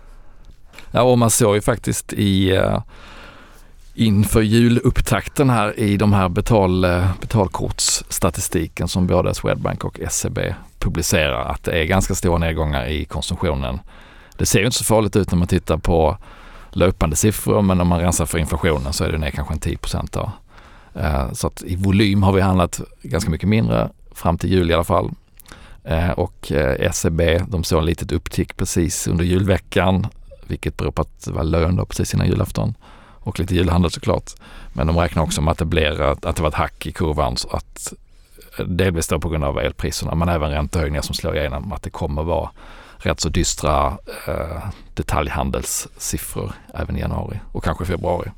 ja, 0.92 1.02
och 1.02 1.18
man 1.18 1.30
såg 1.30 1.56
ju 1.56 1.62
faktiskt 1.62 2.14
i 2.14 2.58
uh, 2.58 2.80
inför 3.96 4.42
julupptakten 4.42 5.50
här 5.50 5.80
i 5.80 5.98
de 5.98 6.14
här 6.14 6.30
betal, 6.30 6.82
betalkortsstatistiken 7.22 8.88
som 8.88 9.08
både 9.08 9.34
Swedbank 9.34 9.84
och 9.84 10.00
SEB 10.10 10.40
publicerar 10.82 11.46
att 11.46 11.64
det 11.64 11.72
är 11.72 11.86
ganska 11.86 12.16
stora 12.16 12.38
nedgångar 12.38 12.88
i 12.88 13.06
konsumtionen. 13.06 13.80
Det 14.38 14.46
ser 14.46 14.60
ju 14.60 14.66
inte 14.66 14.78
så 14.78 14.84
farligt 14.84 15.16
ut 15.16 15.32
när 15.32 15.38
man 15.38 15.48
tittar 15.48 15.78
på 15.78 16.18
löpande 16.72 17.16
siffror 17.16 17.62
men 17.62 17.82
om 17.82 17.88
man 17.88 18.00
rensar 18.00 18.26
för 18.26 18.38
inflationen 18.38 18.94
så 18.94 19.04
är 19.04 19.12
det 19.12 19.18
ner 19.18 19.32
kanske 19.32 19.54
en 19.54 19.60
10 19.60 19.78
procent. 19.78 20.18
Eh, 20.96 21.32
så 21.32 21.48
att 21.48 21.64
i 21.64 21.76
volym 21.76 22.24
har 22.24 22.34
vi 22.34 22.42
handlat 22.42 22.82
ganska 23.02 23.32
mycket 23.32 23.50
mindre 23.50 23.90
fram 24.12 24.38
till 24.38 24.52
jul 24.52 24.72
i 24.72 24.74
alla 24.74 24.84
fall. 24.84 25.12
Eh, 25.84 26.10
och 26.10 26.52
eh, 26.52 26.92
SEB 26.92 27.22
de 27.48 27.64
såg 27.64 27.80
en 27.80 27.86
litet 27.86 28.12
upptick 28.12 28.58
precis 28.58 29.08
under 29.08 29.24
julveckan 29.24 30.08
vilket 30.48 30.78
beror 30.78 30.92
på 30.92 31.02
att 31.02 31.26
det 31.26 31.32
var 31.32 31.44
lön 31.44 31.76
då 31.76 31.86
precis 31.86 32.14
innan 32.14 32.28
julafton 32.28 32.74
och 33.24 33.40
lite 33.40 33.56
julhandel 33.56 33.92
såklart. 33.92 34.32
Men 34.74 34.88
de 34.88 34.98
räknar 34.98 35.24
också 35.24 35.42
med 35.42 35.52
att 35.52 35.58
det 35.58 35.66
blir 35.66 36.02
att 36.02 36.36
det 36.36 36.42
var 36.42 36.50
ett 36.50 36.56
hack 36.56 36.86
i 36.86 36.92
kurvan 36.92 37.38
så 37.38 37.50
att 37.50 37.94
delvis 38.58 39.08
då 39.08 39.20
på 39.20 39.30
grund 39.30 39.44
av 39.44 39.60
elpriserna 39.60 40.16
men 40.16 40.30
även 40.30 40.52
räntehöjningar 40.52 41.02
som 41.02 41.16
slår 41.16 41.38
igenom 41.38 41.74
att 41.74 41.84
det 41.84 41.90
kommer 41.90 42.24
vara 42.24 42.50
rätt 42.98 43.20
så 43.20 43.30
dystra 43.30 43.98
eh, 44.28 44.64
detaljhandelssiffror 44.94 46.54
även 46.74 46.98
i 46.98 47.00
januari 47.00 47.40
och 47.52 47.64
kanske 47.64 47.86
februari. 47.86 48.32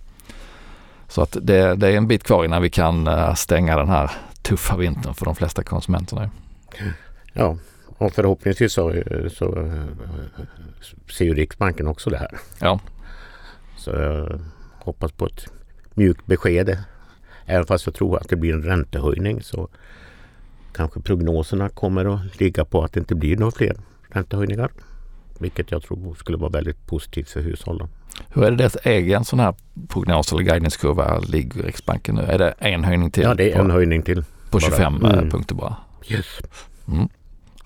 Så 1.08 1.22
att 1.22 1.38
det, 1.42 1.76
det, 1.76 1.88
är 1.88 1.98
en 1.98 2.08
bit 2.08 2.24
kvar 2.24 2.46
innan 2.46 2.62
vi 2.62 2.70
kan 2.70 3.08
eh, 3.08 3.34
stänga 3.34 3.78
den 3.78 3.90
här 3.90 4.12
tuffa 4.42 4.78
vintern 4.78 5.14
för 5.14 5.26
de 5.26 5.36
flesta 5.36 5.64
konsumenterna. 5.64 6.30
Ja, 7.34 7.58
och 7.98 8.14
förhoppningsvis 8.14 8.74
så, 8.74 8.94
så 9.32 9.70
ser 11.18 11.26
ju 11.26 11.34
Riksbanken 11.34 11.88
också 11.88 12.10
det 12.10 12.18
här. 12.18 12.38
Ja. 12.60 12.80
Så 13.78 13.92
jag 13.92 14.40
hoppas 14.80 15.12
på 15.12 15.26
ett 15.26 15.46
mjukt 15.94 16.26
besked. 16.26 16.78
Även 17.46 17.66
fast 17.66 17.86
jag 17.86 17.96
tror 17.96 18.18
att 18.18 18.30
det 18.30 18.36
blir 18.36 18.54
en 18.54 18.64
räntehöjning 18.64 19.44
så 19.44 19.70
kanske 20.74 21.00
prognoserna 21.00 21.70
kommer 21.70 22.16
att 22.16 22.40
ligga 22.40 22.66
på 22.66 22.84
att 22.84 22.94
det 22.94 23.00
inte 23.00 23.16
blir 23.16 23.38
några 23.38 23.52
fler 23.52 23.76
räntehöjningar. 24.10 24.72
Vilket 25.40 25.72
jag 25.72 25.84
tror 25.84 26.16
skulle 26.16 26.38
vara 26.38 26.50
väldigt 26.50 26.88
positivt 26.88 27.30
för 27.30 27.42
hushållen. 27.42 27.88
Hur 28.30 28.44
är 28.44 28.52
det 28.52 28.66
att 28.66 28.86
äga 28.86 29.18
en 29.18 29.26
sån 29.26 29.40
här 29.40 29.56
prognos 29.88 30.32
eller 30.32 30.44
guidningskurva 30.44 31.20
ligger 31.20 31.64
Riksbanken 31.64 32.16
nu? 32.16 32.22
Är 32.22 32.38
det 32.38 32.54
en 32.58 32.84
höjning 32.84 33.12
till? 33.12 33.24
Ja, 33.24 33.34
det 33.34 33.52
är 33.52 33.60
en 33.60 33.68
på, 33.68 33.74
höjning 33.74 34.02
till. 34.02 34.24
På 34.50 34.60
25 34.60 34.96
mm. 34.96 35.30
punkter 35.30 35.56
bara? 35.56 35.76
Yes. 36.08 36.26
Mm. 36.88 37.10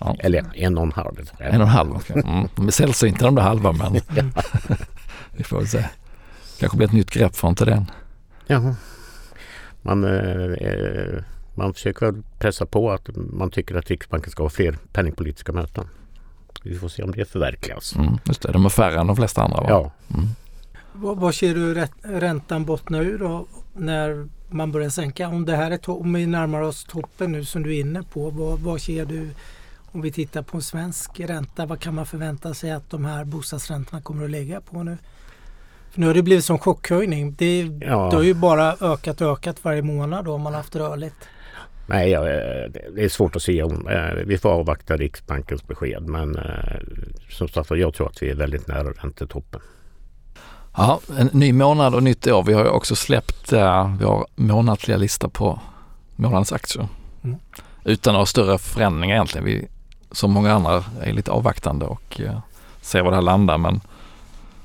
Ja. 0.00 0.16
Eller 0.18 0.44
en 0.54 0.78
och 0.78 0.84
en 0.84 0.92
halv. 0.92 1.30
En 1.38 1.60
och 1.60 1.66
en 1.66 1.72
halv. 1.72 1.94
Mm. 2.10 2.48
De 2.54 2.66
är 2.66 2.70
sällsynta 2.70 3.24
de 3.24 3.34
där 3.34 3.42
halva 3.42 3.72
men 3.72 3.92
vi 5.36 5.44
får 5.44 5.56
väl 5.56 5.68
se. 5.68 5.84
Kanske 6.60 6.76
blir 6.76 6.88
ett 6.88 6.94
nytt 6.94 7.10
grepp 7.10 7.36
från 7.36 7.54
till 7.54 7.66
den. 7.66 7.90
Ja. 8.46 8.74
Man 9.82 10.04
eh, 10.04 11.22
man 11.58 11.74
försöker 11.74 12.06
väl 12.06 12.22
pressa 12.38 12.66
på 12.66 12.90
att 12.90 13.08
man 13.14 13.50
tycker 13.50 13.74
att 13.74 13.90
Riksbanken 13.90 14.30
ska 14.30 14.42
ha 14.42 14.50
fler 14.50 14.78
penningpolitiska 14.92 15.52
möten. 15.52 15.88
Vi 16.62 16.78
får 16.78 16.88
se 16.88 17.02
om 17.02 17.12
det 17.12 17.24
förverkligas. 17.24 17.96
Mm, 17.96 18.18
just 18.24 18.42
det, 18.42 18.52
de 18.52 18.64
är 18.64 18.68
färre 18.68 19.00
än 19.00 19.06
de 19.06 19.16
flesta 19.16 19.42
andra 19.42 19.60
va? 19.60 19.66
Ja. 19.68 19.92
Mm. 20.14 20.28
Vad, 20.92 21.34
ser 21.34 21.54
du 21.54 21.86
räntan 22.02 22.64
bottna 22.64 22.98
ur 22.98 23.18
då 23.18 23.46
när 23.76 24.28
man 24.48 24.72
börjar 24.72 24.90
sänka? 24.90 25.28
Om, 25.28 25.44
det 25.44 25.56
här 25.56 25.70
är 25.70 25.90
om 25.90 26.12
vi 26.12 26.26
närmar 26.26 26.60
oss 26.60 26.84
toppen 26.84 27.32
nu 27.32 27.44
som 27.44 27.62
du 27.62 27.76
är 27.76 27.80
inne 27.80 28.02
på. 28.02 28.30
Vad, 28.30 28.58
vad 28.58 28.80
ser 28.80 29.06
du 29.06 29.30
om 29.92 30.00
vi 30.00 30.12
tittar 30.12 30.42
på 30.42 30.56
en 30.56 30.62
svensk 30.62 31.20
ränta? 31.20 31.66
Vad 31.66 31.80
kan 31.80 31.94
man 31.94 32.06
förvänta 32.06 32.54
sig 32.54 32.70
att 32.70 32.90
de 32.90 33.04
här 33.04 33.24
bostadsräntorna 33.24 34.02
kommer 34.02 34.24
att 34.24 34.30
ligga 34.30 34.60
på 34.60 34.82
nu? 34.82 34.98
För 35.90 36.00
nu 36.00 36.06
har 36.06 36.14
det 36.14 36.22
blivit 36.22 36.44
som 36.44 36.58
chockhöjning. 36.58 37.34
Det, 37.38 37.60
ja. 37.60 38.08
det 38.10 38.16
har 38.16 38.22
ju 38.22 38.34
bara 38.34 38.76
ökat 38.80 39.20
och 39.20 39.32
ökat 39.32 39.64
varje 39.64 39.82
månad 39.82 40.24
då 40.24 40.32
om 40.34 40.42
man 40.42 40.54
haft 40.54 40.76
rörligt. 40.76 41.28
Nej, 41.88 42.10
ja, 42.10 42.28
eh, 42.28 42.70
det 42.94 43.04
är 43.04 43.08
svårt 43.08 43.36
att 43.36 43.42
se. 43.42 43.60
Eh, 43.60 43.68
vi 44.26 44.38
får 44.38 44.48
avvakta 44.48 44.96
Riksbankens 44.96 45.66
besked. 45.66 46.02
Men 46.02 46.36
eh, 46.36 46.80
som 47.30 47.48
sagt 47.48 47.70
jag 47.70 47.94
tror 47.94 48.06
att 48.06 48.22
vi 48.22 48.30
är 48.30 48.34
väldigt 48.34 48.68
nära 48.68 48.92
räntetoppen. 48.92 49.60
Ja, 50.76 51.00
en 51.18 51.30
ny 51.32 51.52
månad 51.52 51.94
och 51.94 52.02
nytt 52.02 52.26
år. 52.26 52.42
Vi 52.42 52.52
har 52.52 52.64
ju 52.64 52.70
också 52.70 52.96
släppt 52.96 53.52
vår 54.00 54.26
månatliga 54.34 54.96
lista 54.96 55.28
på 55.28 55.60
månadens 56.16 56.52
aktier. 56.52 56.88
Mm. 57.24 57.38
Utan 57.84 58.12
några 58.12 58.26
större 58.26 58.58
förändringar 58.58 59.14
egentligen. 59.14 59.44
Vi, 59.44 59.68
som 60.12 60.30
många 60.30 60.52
andra, 60.52 60.84
är 61.02 61.12
lite 61.12 61.30
avvaktande 61.30 61.86
och 61.86 62.20
ser 62.80 63.02
var 63.02 63.10
det 63.10 63.16
här 63.16 63.22
landar. 63.22 63.58
Men 63.58 63.80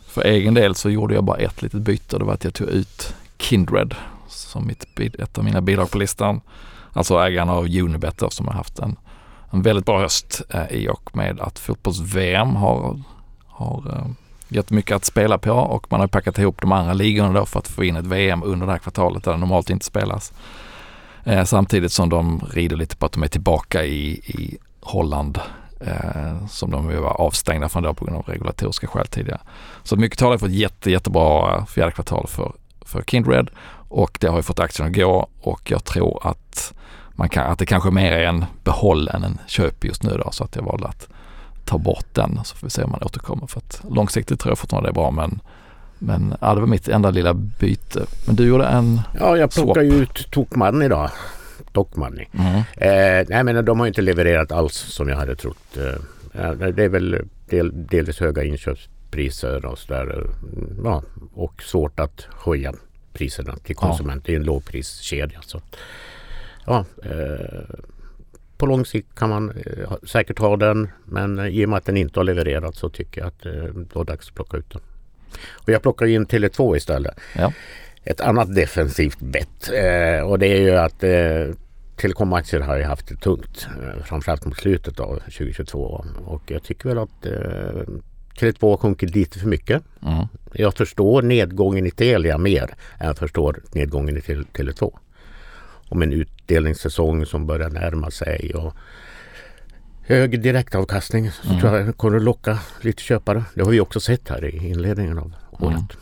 för 0.07 0.23
egen 0.23 0.53
del 0.53 0.75
så 0.75 0.89
gjorde 0.89 1.13
jag 1.13 1.23
bara 1.23 1.37
ett 1.37 1.61
litet 1.61 1.81
byte 1.81 2.15
och 2.15 2.19
det 2.19 2.25
var 2.25 2.33
att 2.33 2.43
jag 2.43 2.53
tog 2.53 2.67
ut 2.67 3.15
Kindred 3.37 3.95
som 4.27 4.67
mitt, 4.67 4.99
ett 5.19 5.37
av 5.37 5.43
mina 5.43 5.61
bidrag 5.61 5.91
på 5.91 5.97
listan. 5.97 6.41
Alltså 6.93 7.19
ägarna 7.19 7.53
av 7.53 7.65
Unibet 7.65 8.17
då, 8.17 8.29
som 8.29 8.47
har 8.47 8.53
haft 8.53 8.79
en, 8.79 8.95
en 9.51 9.61
väldigt 9.61 9.85
bra 9.85 9.99
höst 9.99 10.41
eh, 10.49 10.71
i 10.71 10.89
och 10.89 11.17
med 11.17 11.39
att 11.39 11.59
fotbolls-VM 11.59 12.55
har, 12.55 13.01
har 13.47 13.83
eh, 13.89 14.05
gett 14.47 14.69
mycket 14.69 14.95
att 14.95 15.05
spela 15.05 15.37
på 15.37 15.51
och 15.51 15.91
man 15.91 15.99
har 15.99 16.07
packat 16.07 16.37
ihop 16.37 16.61
de 16.61 16.71
andra 16.71 16.93
ligorna 16.93 17.39
då 17.39 17.45
för 17.45 17.59
att 17.59 17.67
få 17.67 17.83
in 17.83 17.95
ett 17.95 18.05
VM 18.05 18.43
under 18.43 18.65
det 18.65 18.71
här 18.71 18.79
kvartalet 18.79 19.23
där 19.23 19.31
det 19.31 19.37
normalt 19.37 19.69
inte 19.69 19.85
spelas. 19.85 20.33
Eh, 21.23 21.43
samtidigt 21.43 21.91
som 21.91 22.09
de 22.09 22.41
rider 22.51 22.75
lite 22.75 22.95
på 22.95 23.05
att 23.05 23.11
de 23.11 23.23
är 23.23 23.27
tillbaka 23.27 23.83
i, 23.83 24.11
i 24.11 24.57
Holland 24.81 25.39
eh, 25.79 26.47
som 26.47 26.71
de 26.71 27.01
var 27.01 27.21
avstängda 27.21 27.69
från 27.69 27.83
då 27.83 27.93
på 27.93 28.05
grund 28.05 28.17
av 28.17 28.25
regulatoriska 28.25 28.87
skäl 28.87 29.07
tidigare. 29.07 29.41
Så 29.83 29.95
mycket 29.95 30.19
talar 30.19 30.37
för 30.37 30.47
ett 30.47 30.53
jätte, 30.53 30.91
jättebra 30.91 31.55
eh, 31.55 31.65
fjärde 31.65 31.91
kvartal 31.91 32.27
för, 32.27 32.53
för 32.81 33.01
Kindred 33.01 33.49
och 33.93 34.17
det 34.21 34.27
har 34.27 34.37
ju 34.37 34.43
fått 34.43 34.59
aktien 34.59 34.87
att 34.87 34.95
gå 34.95 35.27
och 35.41 35.71
jag 35.71 35.83
tror 35.83 36.27
att, 36.27 36.73
man 37.11 37.29
kan, 37.29 37.51
att 37.51 37.59
det 37.59 37.65
kanske 37.65 37.91
mer 37.91 38.11
är 38.11 38.25
en 38.25 38.45
behåll 38.63 39.07
än 39.07 39.23
en 39.23 39.37
köp 39.47 39.85
just 39.85 40.03
nu 40.03 40.21
då 40.25 40.31
så 40.31 40.43
att 40.43 40.55
jag 40.55 40.63
valde 40.63 40.87
att 40.87 41.07
ta 41.65 41.77
bort 41.77 42.05
den 42.13 42.39
så 42.43 42.55
får 42.55 42.67
vi 42.67 42.71
se 42.71 42.83
om 42.83 42.91
man 42.91 43.03
återkommer 43.03 43.47
för 43.47 43.59
att 43.59 43.81
långsiktigt 43.89 44.39
tror 44.39 44.51
jag 44.51 44.57
fortfarande 44.57 44.89
det 44.89 44.91
är 44.91 44.93
bra 44.93 45.11
men 45.11 45.39
men 45.99 46.35
ja, 46.41 46.53
det 46.53 46.59
var 46.59 46.67
mitt 46.67 46.87
enda 46.87 47.11
lilla 47.11 47.33
byte. 47.33 48.05
Men 48.27 48.35
du 48.35 48.47
gjorde 48.47 48.65
en 48.65 49.01
Ja, 49.19 49.37
jag 49.37 49.51
plockade 49.51 49.85
ju 49.85 49.93
ut 49.93 50.31
Tokman 50.31 50.81
idag. 50.81 51.09
Tokmanni. 51.71 52.29
Mm. 52.33 52.55
Eh, 52.55 53.25
nej 53.29 53.43
men 53.43 53.65
de 53.65 53.79
har 53.79 53.87
inte 53.87 54.01
levererat 54.01 54.51
alls 54.51 54.75
som 54.75 55.09
jag 55.09 55.17
hade 55.17 55.35
trott. 55.35 55.77
Eh, 55.77 56.51
det 56.51 56.83
är 56.83 56.89
väl 56.89 57.21
del, 57.49 57.87
delvis 57.87 58.19
höga 58.19 58.43
inköpspriser 58.43 59.65
och 59.65 59.77
sådär. 59.77 60.27
Ja, 60.83 61.03
och 61.33 61.63
svårt 61.63 61.99
att 61.99 62.27
höja 62.45 62.73
priserna 63.13 63.55
till 63.63 63.75
konsument. 63.75 64.23
Ja. 64.25 64.25
Det 64.25 64.35
är 64.35 64.39
en 64.39 64.45
lågpriskedja. 64.45 65.41
Så. 65.41 65.61
Ja, 66.65 66.85
eh, 67.03 67.75
på 68.57 68.65
lång 68.65 68.85
sikt 68.85 69.15
kan 69.15 69.29
man 69.29 69.49
eh, 69.49 69.93
säkert 70.03 70.39
ha 70.39 70.57
den 70.57 70.89
men 71.05 71.39
eh, 71.39 71.47
i 71.47 71.65
och 71.65 71.69
med 71.69 71.77
att 71.77 71.85
den 71.85 71.97
inte 71.97 72.19
har 72.19 72.23
levererat 72.23 72.75
så 72.75 72.89
tycker 72.89 73.21
jag 73.21 73.27
att 73.27 73.45
eh, 73.45 73.51
det 73.51 73.99
är 73.99 74.03
dags 74.03 74.27
att 74.27 74.35
plocka 74.35 74.57
ut 74.57 74.69
den. 74.69 74.81
Och 75.51 75.69
jag 75.69 75.81
plockar 75.81 76.05
in 76.05 76.25
Tele2 76.25 76.77
istället. 76.77 77.19
Ja. 77.35 77.53
Ett 78.03 78.21
annat 78.21 78.55
defensivt 78.55 79.19
bett 79.19 79.69
eh, 79.73 80.29
och 80.29 80.39
det 80.39 80.47
är 80.47 80.61
ju 80.61 80.75
att 80.75 81.03
eh, 81.03 81.55
telekomaktier 81.95 82.61
har 82.61 82.77
ju 82.77 82.83
haft 82.83 83.07
det 83.07 83.15
tungt. 83.15 83.67
Eh, 83.81 84.03
framförallt 84.03 84.45
mot 84.45 84.57
slutet 84.57 84.99
av 84.99 85.19
2022 85.19 86.05
och 86.25 86.41
jag 86.47 86.63
tycker 86.63 86.89
väl 86.89 86.97
att 86.97 87.25
Tele2 88.39 88.69
har 88.69 88.77
sjunkit 88.77 89.15
lite 89.15 89.39
för 89.39 89.47
mycket. 89.47 89.83
Mm. 90.05 90.27
Jag 90.53 90.73
förstår 90.73 91.21
nedgången 91.21 91.85
i 91.85 91.91
Telia 91.91 92.37
mer 92.37 92.75
än 92.99 93.07
jag 93.07 93.17
förstår 93.17 93.61
nedgången 93.71 94.17
i 94.17 94.19
Tele2. 94.19 94.93
Om 95.89 96.01
en 96.01 96.13
utdelningssäsong 96.13 97.25
som 97.25 97.47
börjar 97.47 97.69
närma 97.69 98.11
sig 98.11 98.53
och 98.55 98.73
hög 100.05 100.41
direktavkastning 100.41 101.31
så 101.31 101.49
mm. 101.49 101.59
tror 101.61 101.77
jag 101.77 101.97
kommer 101.97 102.17
att 102.17 102.23
locka 102.23 102.59
lite 102.81 103.03
köpare. 103.03 103.43
Det 103.53 103.63
har 103.63 103.71
vi 103.71 103.79
också 103.79 103.99
sett 103.99 104.29
här 104.29 104.45
i 104.45 104.69
inledningen 104.69 105.17
av 105.17 105.33
året. 105.51 105.97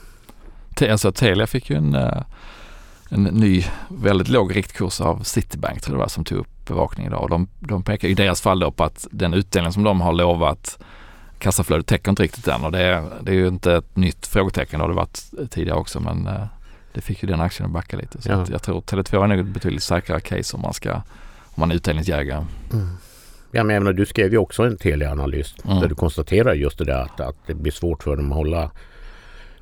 Mm. 0.82 0.92
Alltså 0.92 1.12
Telia 1.12 1.48
fick 1.48 1.70
ju 1.70 1.76
en, 1.76 1.96
eh, 1.96 2.24
en 3.10 3.24
ny 3.24 3.66
väldigt 3.90 4.30
låg 4.30 4.56
riktkurs 4.56 5.02
av 5.02 5.24
Citibank 5.24 5.82
tror 5.82 5.94
jag 5.94 6.00
det 6.00 6.04
var 6.04 6.08
som 6.08 6.24
tog 6.24 6.38
upp 6.38 6.66
bevakning 6.68 7.08
idag. 7.08 7.30
De, 7.30 7.48
de 7.60 7.84
pekar 7.84 8.08
i 8.08 8.14
deras 8.14 8.42
fall 8.42 8.60
då 8.60 8.72
på 8.72 8.84
att 8.84 9.08
den 9.12 9.34
utdelning 9.34 9.74
som 9.74 9.84
de 9.84 10.02
har 10.02 10.14
lovat 10.14 10.80
kassaflödet 11.42 11.88
täcker 11.88 12.10
inte 12.10 12.24
riktigt 12.24 12.46
den 12.46 12.64
och 12.64 12.72
det 12.72 12.80
är, 12.80 13.04
det 13.22 13.32
är 13.32 13.36
ju 13.36 13.48
inte 13.48 13.74
ett 13.74 13.96
nytt 13.96 14.28
frågetecken. 14.28 14.80
Det 14.80 14.84
har 14.84 14.90
det 14.90 14.96
varit 14.96 15.24
tidigare 15.50 15.78
också 15.78 16.00
men 16.00 16.28
eh, 16.28 16.46
det 16.94 17.02
fick 17.02 17.24
ju 17.24 17.30
den 17.30 17.42
aktien 17.42 17.66
att 17.66 17.74
backa 17.74 17.98
lite. 17.98 18.22
Så 18.22 18.30
ja. 18.30 18.46
jag 18.52 18.62
tror 18.62 18.82
Tele2 18.82 19.24
är 19.24 19.28
nog 19.28 19.40
ett 19.40 19.46
betydligt 19.46 19.84
säkrare 19.84 20.20
case 20.20 20.56
om 20.56 20.62
man 20.62 20.74
ska 20.74 20.94
om 21.44 21.56
man 21.56 21.72
är 21.72 21.76
utdelningsjägare. 21.76 22.46
Mm. 22.74 22.90
Ja, 23.52 23.64
men 23.64 23.84
menar, 23.84 23.94
du 23.94 24.06
skrev 24.06 24.32
ju 24.32 24.38
också 24.38 24.64
en 24.64 24.78
Telia-analys 24.78 25.56
mm. 25.66 25.80
där 25.80 25.88
du 25.88 25.96
konstaterar 25.96 26.54
just 26.54 26.78
det 26.78 26.86
där 26.86 27.02
att, 27.02 27.20
att 27.20 27.36
det 27.46 27.54
blir 27.54 27.72
svårt 27.72 28.04
för 28.04 28.16
dem 28.16 28.32
att 28.32 28.38
hålla 28.38 28.72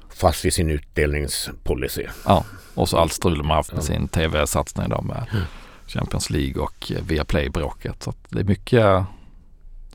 fast 0.10 0.46
vid 0.46 0.54
sin 0.54 0.70
utdelningspolicy. 0.70 2.06
Ja, 2.26 2.46
och 2.76 2.90
så 2.90 2.98
allt 2.98 3.14
strul 3.14 3.38
de 3.38 3.50
har 3.50 3.56
haft 3.56 3.74
med 3.74 3.84
sin 3.84 4.08
tv-satsning 4.08 4.90
då 4.90 5.02
med 5.02 5.26
mm. 5.32 5.44
Champions 5.88 6.30
League 6.30 6.64
och 6.64 6.92
Viaplay-bråket. 7.02 8.04
Så 8.04 8.14
det 8.30 8.40
är 8.40 8.44
mycket 8.44 9.04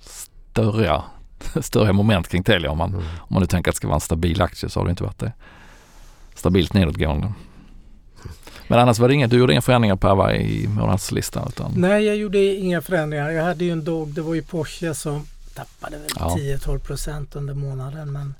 större 0.00 1.02
större 1.62 1.92
moment 1.92 2.28
kring 2.28 2.42
Telia. 2.42 2.70
Om 2.70 2.78
man, 2.78 2.90
mm. 2.90 3.02
om 3.02 3.28
man 3.28 3.40
nu 3.40 3.46
tänker 3.46 3.70
att 3.70 3.74
det 3.74 3.76
ska 3.76 3.88
vara 3.88 3.94
en 3.94 4.00
stabil 4.00 4.42
aktie 4.42 4.68
så 4.68 4.80
har 4.80 4.84
det 4.84 4.90
inte 4.90 5.02
varit 5.02 5.18
det. 5.18 5.32
Stabilt 6.34 6.72
nedåtgående. 6.72 7.32
Men 8.68 8.78
annars 8.78 8.98
var 8.98 9.08
det 9.08 9.14
inget, 9.14 9.30
du 9.30 9.38
gjorde 9.38 9.52
inga 9.52 9.62
förändringar 9.62 9.96
på 9.96 10.08
Ava 10.08 10.34
i 10.34 10.68
månadslistan? 10.68 11.48
Utan... 11.48 11.72
Nej, 11.76 12.04
jag 12.04 12.16
gjorde 12.16 12.38
inga 12.38 12.82
förändringar. 12.82 13.30
Jag 13.30 13.44
hade 13.44 13.64
ju 13.64 13.70
en 13.70 13.84
dog, 13.84 14.08
det 14.08 14.22
var 14.22 14.34
ju 14.34 14.42
Porsche 14.42 14.94
som 14.94 15.26
tappade 15.54 15.98
väl 15.98 16.10
ja. 16.18 16.36
10-12 16.38 16.78
procent 16.78 17.36
under 17.36 17.54
månaden. 17.54 18.12
Men 18.12 18.34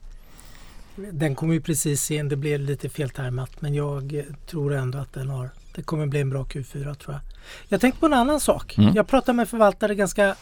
den 0.96 1.34
kom 1.34 1.52
ju 1.52 1.60
precis 1.60 2.10
in, 2.10 2.28
det 2.28 2.36
blev 2.36 2.60
lite 2.60 2.88
feltajmat 2.88 3.60
men 3.60 3.74
jag 3.74 4.24
tror 4.46 4.74
ändå 4.74 4.98
att 4.98 5.12
den 5.12 5.30
har, 5.30 5.50
det 5.74 5.82
kommer 5.82 6.06
bli 6.06 6.20
en 6.20 6.30
bra 6.30 6.42
Q4 6.42 6.94
tror 6.94 7.14
jag. 7.14 7.20
Jag 7.68 7.80
tänkte 7.80 8.00
på 8.00 8.06
en 8.06 8.14
annan 8.14 8.40
sak. 8.40 8.78
Mm. 8.78 8.94
Jag 8.94 9.06
pratade 9.06 9.36
med 9.36 9.48
förvaltare 9.48 9.94
ganska 9.94 10.36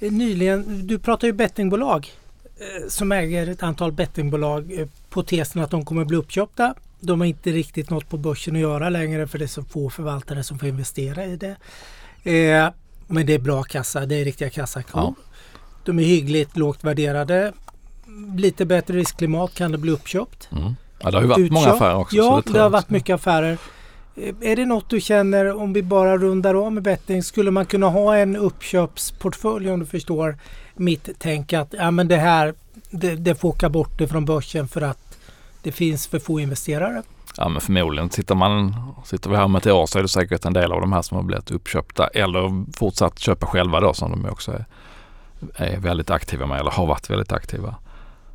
nyligen, 0.00 0.86
du 0.86 0.98
pratar 0.98 1.26
ju 1.26 1.32
bettingbolag 1.32 2.12
eh, 2.56 2.88
som 2.88 3.12
äger 3.12 3.48
ett 3.48 3.62
antal 3.62 3.92
bettingbolag 3.92 4.78
eh, 4.78 4.86
på 5.10 5.22
tesen 5.22 5.62
att 5.62 5.70
de 5.70 5.84
kommer 5.84 6.04
bli 6.04 6.16
uppköpta. 6.16 6.74
De 7.00 7.20
har 7.20 7.26
inte 7.26 7.50
riktigt 7.50 7.90
något 7.90 8.08
på 8.08 8.16
börsen 8.16 8.56
att 8.56 8.60
göra 8.60 8.88
längre 8.88 9.26
för 9.26 9.38
det 9.38 9.44
är 9.44 9.46
så 9.46 9.62
få 9.62 9.90
förvaltare 9.90 10.42
som 10.42 10.58
får 10.58 10.68
investera 10.68 11.24
i 11.24 11.36
det. 11.36 11.56
Eh, 12.30 12.68
men 13.06 13.26
det 13.26 13.34
är 13.34 13.38
bra 13.38 13.62
kassa, 13.62 14.06
det 14.06 14.14
är 14.14 14.24
riktiga 14.24 14.50
kassakor. 14.50 15.00
Ja. 15.00 15.14
De 15.84 15.98
är 15.98 16.02
hyggligt 16.04 16.56
lågt 16.56 16.84
värderade. 16.84 17.52
Lite 18.36 18.64
bättre 18.64 18.94
riskklimat 18.94 19.54
kan 19.54 19.72
det 19.72 19.78
bli 19.78 19.90
uppköpt. 19.92 20.48
Mm. 20.52 20.74
Ja, 21.02 21.10
det 21.10 21.16
har 21.16 21.22
ju 21.22 21.28
varit 21.28 21.38
Utköp. 21.38 21.52
många 21.52 21.68
affärer 21.70 21.96
också. 21.96 22.16
Ja, 22.16 22.42
det, 22.46 22.52
det 22.52 22.58
har 22.58 22.70
varit 22.70 22.90
mycket 22.90 23.14
affärer. 23.14 23.58
Eh, 24.20 24.34
är 24.40 24.56
det 24.56 24.66
något 24.66 24.88
du 24.88 25.00
känner 25.00 25.56
om 25.56 25.72
vi 25.72 25.82
bara 25.82 26.16
rundar 26.16 26.54
av 26.54 26.72
med 26.72 26.82
betting? 26.82 27.22
Skulle 27.22 27.50
man 27.50 27.66
kunna 27.66 27.88
ha 27.88 28.16
en 28.16 28.36
uppköpsportfölj 28.36 29.70
om 29.70 29.80
du 29.80 29.86
förstår 29.86 30.38
mitt 30.74 31.08
tänk 31.18 31.52
att 31.52 31.74
ja, 31.78 31.90
men 31.90 32.08
det 32.08 32.16
här 32.16 32.54
det, 32.90 33.16
det 33.16 33.34
får 33.34 33.48
åka 33.48 33.68
bort 33.68 33.98
det 33.98 34.08
från 34.08 34.24
börsen 34.24 34.68
för 34.68 34.82
att 34.82 35.18
det 35.62 35.72
finns 35.72 36.06
för 36.06 36.18
få 36.18 36.40
investerare? 36.40 37.02
Ja 37.36 37.48
men 37.48 37.60
förmodligen 37.60 38.10
sitter 38.10 38.34
man, 38.34 38.74
sitter 39.04 39.30
vi 39.30 39.36
här 39.36 39.44
om 39.44 39.56
ett 39.56 39.66
år 39.66 39.86
så 39.86 39.98
är 39.98 40.02
det 40.02 40.08
säkert 40.08 40.44
en 40.44 40.52
del 40.52 40.72
av 40.72 40.80
de 40.80 40.92
här 40.92 41.02
som 41.02 41.16
har 41.16 41.24
blivit 41.24 41.50
uppköpta 41.50 42.06
eller 42.06 42.64
fortsatt 42.76 43.18
köpa 43.18 43.46
själva 43.46 43.80
då 43.80 43.94
som 43.94 44.10
de 44.10 44.30
också 44.30 44.52
är, 44.52 44.64
är 45.56 45.80
väldigt 45.80 46.10
aktiva 46.10 46.46
med 46.46 46.60
eller 46.60 46.70
har 46.70 46.86
varit 46.86 47.10
väldigt 47.10 47.32
aktiva. 47.32 47.74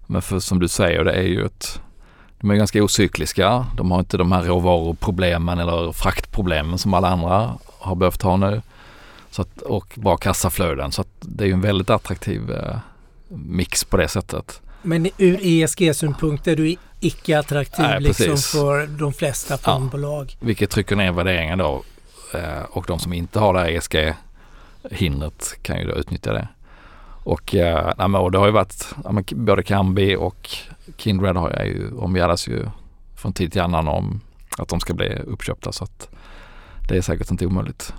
Men 0.08 0.22
för, 0.22 0.40
som 0.40 0.60
du 0.60 0.68
säger 0.68 1.04
det 1.04 1.14
är 1.14 1.28
ju 1.28 1.46
ett 1.46 1.82
de 2.46 2.52
är 2.52 2.56
ganska 2.56 2.84
ocykliska. 2.84 3.66
De 3.78 3.92
har 3.92 4.00
inte 4.00 4.18
de 4.18 4.32
här 4.32 4.44
råvaruproblemen 4.44 5.60
eller 5.60 5.92
fraktproblemen 5.92 6.78
som 6.78 6.94
alla 6.94 7.10
andra 7.10 7.58
har 7.80 7.96
behövt 7.96 8.22
ha 8.22 8.38
nu. 8.38 8.62
Så 9.30 9.42
att, 9.42 9.62
och 9.62 9.94
bra 9.96 10.18
kassaflöden. 10.18 10.92
Så 10.92 11.06
det 11.20 11.44
är 11.44 11.48
ju 11.48 11.54
en 11.54 11.62
väldigt 11.62 11.90
attraktiv 11.90 12.52
eh, 12.52 12.78
mix 13.28 13.84
på 13.84 13.98
det 13.98 14.08
sättet. 14.08 14.62
Men 14.82 15.10
ur 15.18 15.40
ESG-synpunkt 15.42 16.48
är 16.48 16.56
du 16.56 16.76
icke 17.00 17.40
attraktiv 17.40 17.86
Nej, 17.86 18.02
liksom 18.02 18.38
för 18.38 18.88
de 18.88 19.14
flesta 19.14 19.58
fondbolag? 19.58 20.38
Ja, 20.40 20.46
vilket 20.46 20.70
trycker 20.70 20.96
ner 20.96 21.12
värderingen 21.12 21.58
då. 21.58 21.84
Eh, 22.34 22.64
och 22.70 22.86
de 22.88 23.00
som 23.00 23.14
inte 23.14 23.40
har 23.40 23.54
det 23.54 23.60
här 23.60 23.70
ESG-hindret 23.70 25.58
kan 25.62 25.80
ju 25.80 25.88
då 25.88 25.96
utnyttja 25.96 26.34
det. 26.34 26.48
Och, 27.26 27.56
eh, 27.56 28.16
och 28.16 28.32
det 28.32 28.38
har 28.38 28.46
ju 28.46 28.52
varit 28.52 28.96
både 29.32 29.64
Kambi 29.64 30.16
och 30.16 30.50
Kindred 30.98 31.36
har 31.36 31.52
jag 31.52 31.68
ju, 31.68 31.98
omgärdas 31.98 32.48
ju 32.48 32.66
från 33.16 33.34
tid 33.34 33.52
till 33.52 33.62
annan 33.62 33.88
om 33.88 34.22
att 34.58 34.68
de 34.68 34.80
ska 34.80 34.94
bli 34.94 35.16
uppköpta 35.16 35.72
så 35.72 35.84
att 35.84 36.10
det 36.90 36.98
är 36.98 37.02
säkert 37.02 37.32
inte 37.32 37.46
omöjligt. 37.46 37.94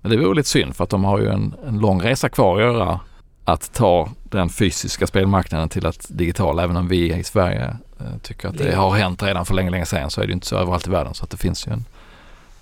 Men 0.00 0.10
det 0.10 0.16
vore 0.16 0.34
lite 0.34 0.48
synd 0.48 0.76
för 0.76 0.84
att 0.84 0.90
de 0.90 1.04
har 1.04 1.18
ju 1.18 1.28
en, 1.28 1.54
en 1.66 1.78
lång 1.78 2.02
resa 2.02 2.28
kvar 2.28 2.56
att 2.56 2.62
göra 2.62 3.00
att 3.44 3.72
ta 3.72 4.08
den 4.22 4.48
fysiska 4.48 5.06
spelmarknaden 5.06 5.68
till 5.68 5.86
att 5.86 6.06
digital. 6.08 6.58
Även 6.58 6.76
om 6.76 6.88
vi 6.88 7.14
i 7.14 7.24
Sverige 7.24 7.76
eh, 8.00 8.18
tycker 8.22 8.48
att 8.48 8.58
det 8.58 8.74
har 8.74 8.90
hänt 8.90 9.22
redan 9.22 9.44
för 9.44 9.54
länge, 9.54 9.70
länge 9.70 9.86
sedan 9.86 10.10
så 10.10 10.20
är 10.20 10.26
det 10.26 10.32
inte 10.32 10.46
så 10.46 10.56
överallt 10.56 10.86
i 10.86 10.90
världen 10.90 11.14
så 11.14 11.24
att 11.24 11.30
det 11.30 11.36
finns 11.36 11.66
ju 11.66 11.72
en, 11.72 11.84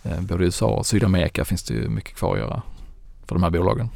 eh, 0.03 0.21
både 0.21 0.43
i 0.43 0.47
USA 0.47 0.67
och 0.67 0.87
Sydamerika 0.87 1.45
finns 1.45 1.63
det 1.63 1.75
ju 1.75 1.89
mycket 1.89 2.17
kvar 2.17 2.35
att 2.35 2.41
göra 2.41 2.63
för 3.27 3.35
de 3.35 3.43
här 3.43 3.51
bolagen. 3.51 3.89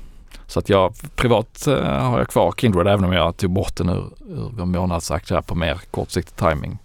Så 0.46 0.58
att 0.58 0.68
jag 0.68 0.94
privat 1.14 1.66
eh, 1.66 1.84
har 1.84 2.18
jag 2.18 2.28
kvar 2.28 2.52
Kindred 2.52 2.86
även 2.86 3.04
om 3.04 3.12
jag 3.12 3.36
tog 3.36 3.50
bort 3.50 3.76
den 3.76 3.88
ur, 3.88 4.10
ur 4.28 4.50
vår 4.56 4.64
månadsaktie 4.64 5.42
på 5.42 5.54
mer 5.54 5.80
kortsiktig 5.90 6.36
timing. 6.36 6.78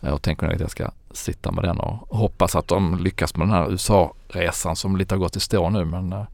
Eh, 0.00 0.10
och 0.10 0.22
tänker 0.22 0.46
nog 0.46 0.54
att 0.54 0.60
jag 0.60 0.70
ska 0.70 0.90
sitta 1.10 1.52
med 1.52 1.64
den 1.64 1.80
och 1.80 2.18
hoppas 2.18 2.56
att 2.56 2.68
de 2.68 2.98
lyckas 2.98 3.36
med 3.36 3.48
den 3.48 3.54
här 3.54 3.70
USA-resan 3.70 4.76
som 4.76 4.96
lite 4.96 5.14
har 5.14 5.20
gått 5.20 5.36
i 5.36 5.40
stå 5.40 5.70
nu 5.70 5.84
men 5.84 6.12
eh, 6.12 6.24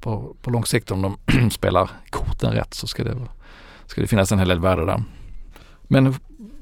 på, 0.00 0.34
på 0.42 0.50
lång 0.50 0.64
sikt 0.64 0.90
om 0.90 1.02
de 1.02 1.50
spelar 1.50 1.90
korten 2.10 2.52
rätt 2.52 2.74
så 2.74 2.86
ska 2.86 3.04
det, 3.04 3.16
ska 3.86 4.00
det 4.00 4.06
finnas 4.06 4.32
en 4.32 4.38
hel 4.38 4.48
del 4.48 4.60
värde 4.60 4.86
där. 4.86 5.02
Men 5.82 6.14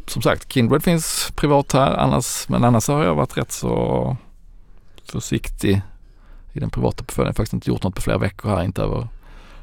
som 0.07 0.23
sagt, 0.23 0.53
Kindred 0.53 0.83
finns 0.83 1.33
privat 1.37 1.73
här 1.73 1.97
annars, 1.97 2.49
men 2.49 2.65
annars 2.65 2.89
har 2.89 3.05
jag 3.05 3.15
varit 3.15 3.37
rätt 3.37 3.53
så 3.53 4.17
försiktig 5.05 5.83
i 6.53 6.61
den 6.61 6.71
privata 6.71 7.05
portföljen. 7.05 7.27
Jag 7.27 7.33
har 7.33 7.35
faktiskt 7.35 7.53
inte 7.53 7.71
gjort 7.71 7.83
något 7.83 7.95
på 7.95 8.03
flera 8.03 8.19
veckor 8.19 8.51
här, 8.51 8.65
inte 8.65 8.83
över 8.83 9.09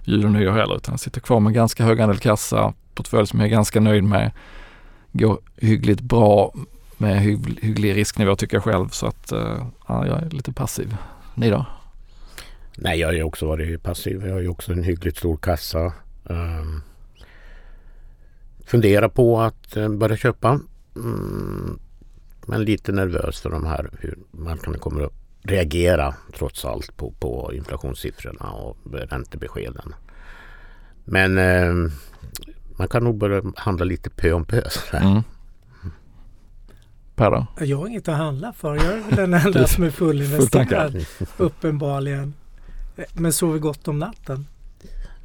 jul 0.08 0.26
och 0.26 0.32
nyår 0.32 0.52
heller, 0.52 0.76
utan 0.76 0.94
jag 0.94 1.00
sitter 1.00 1.22
kvar 1.22 1.40
med 1.40 1.54
ganska 1.54 1.84
hög 1.84 2.02
andel 2.02 2.18
kassa, 2.18 2.74
portfölj 2.94 3.28
som 3.28 3.40
jag 3.40 3.48
är 3.48 3.52
ganska 3.52 3.80
nöjd 3.80 4.04
med. 4.04 4.32
Går 5.12 5.40
hyggligt 5.56 6.02
bra 6.02 6.54
med 6.98 7.22
hygglig, 7.22 7.60
hygglig 7.62 7.96
risknivå 7.96 8.36
tycker 8.36 8.56
jag 8.56 8.64
själv, 8.64 8.90
så 8.90 9.08
att 9.08 9.32
eh, 9.32 9.68
ja, 9.88 10.08
jag 10.08 10.22
är 10.22 10.30
lite 10.30 10.52
passiv. 10.54 10.98
Ni 11.36 11.50
då? 11.50 11.66
Nej, 12.78 13.00
jag 13.00 13.08
har 13.08 13.14
ju 13.14 13.24
också 13.24 13.48
varit 13.48 13.84
passiv. 13.84 14.26
Jag 14.26 14.34
har 14.34 14.42
ju 14.42 14.48
också 14.48 14.72
en 14.72 14.84
hyggligt 14.84 15.18
stor 15.18 15.38
kassa. 15.38 15.94
Um, 16.24 16.82
funderar 18.66 19.10
på 19.10 19.42
att 19.42 19.78
eh, 19.78 19.90
börja 19.90 20.18
köpa. 20.18 20.60
Mm, 20.96 21.80
men 22.46 22.64
lite 22.64 22.92
nervös 22.92 23.40
för 23.40 23.50
de 23.50 23.66
här 23.66 23.90
hur 24.00 24.18
marknaden 24.32 24.80
kommer 24.80 25.02
upp 25.02 25.25
reagera 25.46 26.16
trots 26.38 26.66
allt 26.66 26.98
på, 26.98 27.12
på 27.12 27.52
inflationssiffrorna 27.54 28.52
och 28.52 28.78
räntebeskeden. 28.92 29.96
Men 31.06 31.38
uh, 31.38 31.92
man 32.78 32.88
kan 32.88 33.04
nog 33.04 33.18
börja 33.18 33.44
handla 33.56 33.86
lite 33.86 34.10
pö 34.10 34.32
om 34.32 34.46
pö. 34.46 34.62
Mm. 34.94 35.24
Per 37.16 37.32
då? 37.32 37.48
Jag 37.60 37.78
har 37.78 37.88
inget 37.88 38.08
att 38.08 38.18
handla 38.18 38.54
för. 38.54 38.76
Jag 38.76 38.86
är 38.86 39.16
den 39.16 39.34
enda 39.34 39.68
som 39.68 39.84
är 39.84 39.90
fullinvesterad. 39.90 41.06
Uppenbarligen. 41.38 42.34
Men 43.14 43.34
sover 43.34 43.60
gott 43.60 43.88
om 43.88 44.00
natten. 44.00 44.48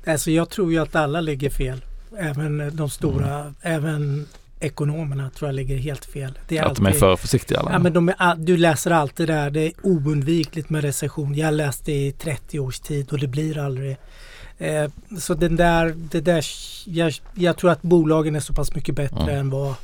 Alltså 0.07 0.31
jag 0.31 0.51
tror 0.51 0.73
ju 0.73 0.79
att 0.79 0.95
alla 0.95 1.21
ligger 1.21 1.51
fel. 1.51 1.85
Även 2.19 2.77
de 2.77 2.91
stora, 2.91 3.41
mm. 3.41 3.55
även 3.61 4.27
ekonomerna 4.61 5.31
tror 5.31 5.49
jag 5.49 5.55
ligger 5.55 5.77
helt 5.77 6.05
fel. 6.05 6.39
Det 6.49 6.59
är 6.59 6.63
att 6.63 6.69
alltid, 6.69 6.85
de 6.85 6.91
är 6.91 6.93
för 6.93 7.17
försiktiga? 7.17 7.61
Eller? 7.61 7.71
Ja, 7.71 7.79
men 7.79 7.93
de 7.93 8.09
är, 8.09 8.37
du 8.37 8.57
läser 8.57 8.91
alltid 8.91 9.29
där, 9.29 9.51
det 9.51 9.61
är 9.61 9.73
oundvikligt 9.83 10.71
med 10.71 10.83
recession. 10.83 11.35
Jag 11.35 11.55
läste 11.55 11.93
i 11.93 12.13
30 12.13 12.61
års 12.61 12.81
tid 12.81 13.13
och 13.13 13.19
det 13.19 13.27
blir 13.27 13.59
aldrig. 13.59 13.97
Eh, 14.59 14.91
så 15.19 15.35
den 15.35 15.57
där, 15.57 15.95
det 15.97 16.21
där 16.21 16.45
jag, 16.87 17.13
jag, 17.35 17.57
tror 17.57 17.71
att 17.71 17.83
bolagen 17.83 18.37
är 18.37 18.41
så 18.41 18.55
pass 18.55 18.75
mycket 18.75 18.95
bättre 18.95 19.23
mm. 19.23 19.39
än 19.39 19.51
vad 19.51 19.75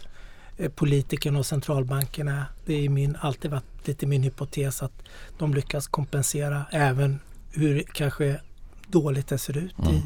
eh, 0.57 0.71
politikerna 0.71 1.39
och 1.39 1.47
centralbankerna. 1.47 2.47
Det 2.67 2.85
är 2.85 2.89
min, 2.89 3.17
alltid 3.21 3.51
varit 3.51 3.89
lite 3.89 4.07
min 4.07 4.23
hypotes 4.23 4.83
att 4.83 5.03
de 5.39 5.55
lyckas 5.55 5.87
kompensera 5.87 6.65
även 6.71 7.21
hur 7.53 7.83
kanske 7.93 8.41
dåligt 8.87 9.29
det 9.29 9.39
ser 9.39 9.57
ut. 9.57 9.79
Mm. 9.79 9.95
I, 9.95 10.03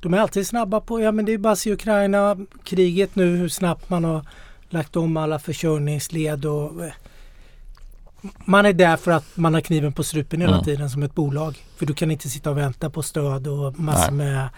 de 0.00 0.14
är 0.14 0.18
alltid 0.18 0.46
snabba 0.46 0.80
på, 0.80 1.00
ja 1.00 1.12
men 1.12 1.24
det 1.24 1.32
är 1.32 1.38
bara 1.38 1.52
att 1.52 1.58
se 1.58 1.72
Ukraina, 1.72 2.36
kriget 2.64 3.16
nu, 3.16 3.36
hur 3.36 3.48
snabbt 3.48 3.90
man 3.90 4.04
har 4.04 4.26
lagt 4.68 4.96
om 4.96 5.16
alla 5.16 5.38
försörjningsled 5.38 6.44
och 6.44 6.84
eh, 6.84 6.92
man 8.44 8.66
är 8.66 8.72
där 8.72 8.96
för 8.96 9.10
att 9.10 9.36
man 9.36 9.54
har 9.54 9.60
kniven 9.60 9.92
på 9.92 10.04
strupen 10.04 10.40
hela 10.40 10.52
mm. 10.52 10.64
tiden 10.64 10.90
som 10.90 11.02
ett 11.02 11.14
bolag. 11.14 11.64
För 11.76 11.86
du 11.86 11.94
kan 11.94 12.10
inte 12.10 12.28
sitta 12.28 12.50
och 12.50 12.58
vänta 12.58 12.90
på 12.90 13.02
stöd 13.02 13.46
och 13.46 13.78
massor 13.78 14.12
Nej. 14.12 14.26
med 14.26 14.48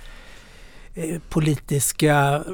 eh, 0.95 1.21
politiska 1.29 2.45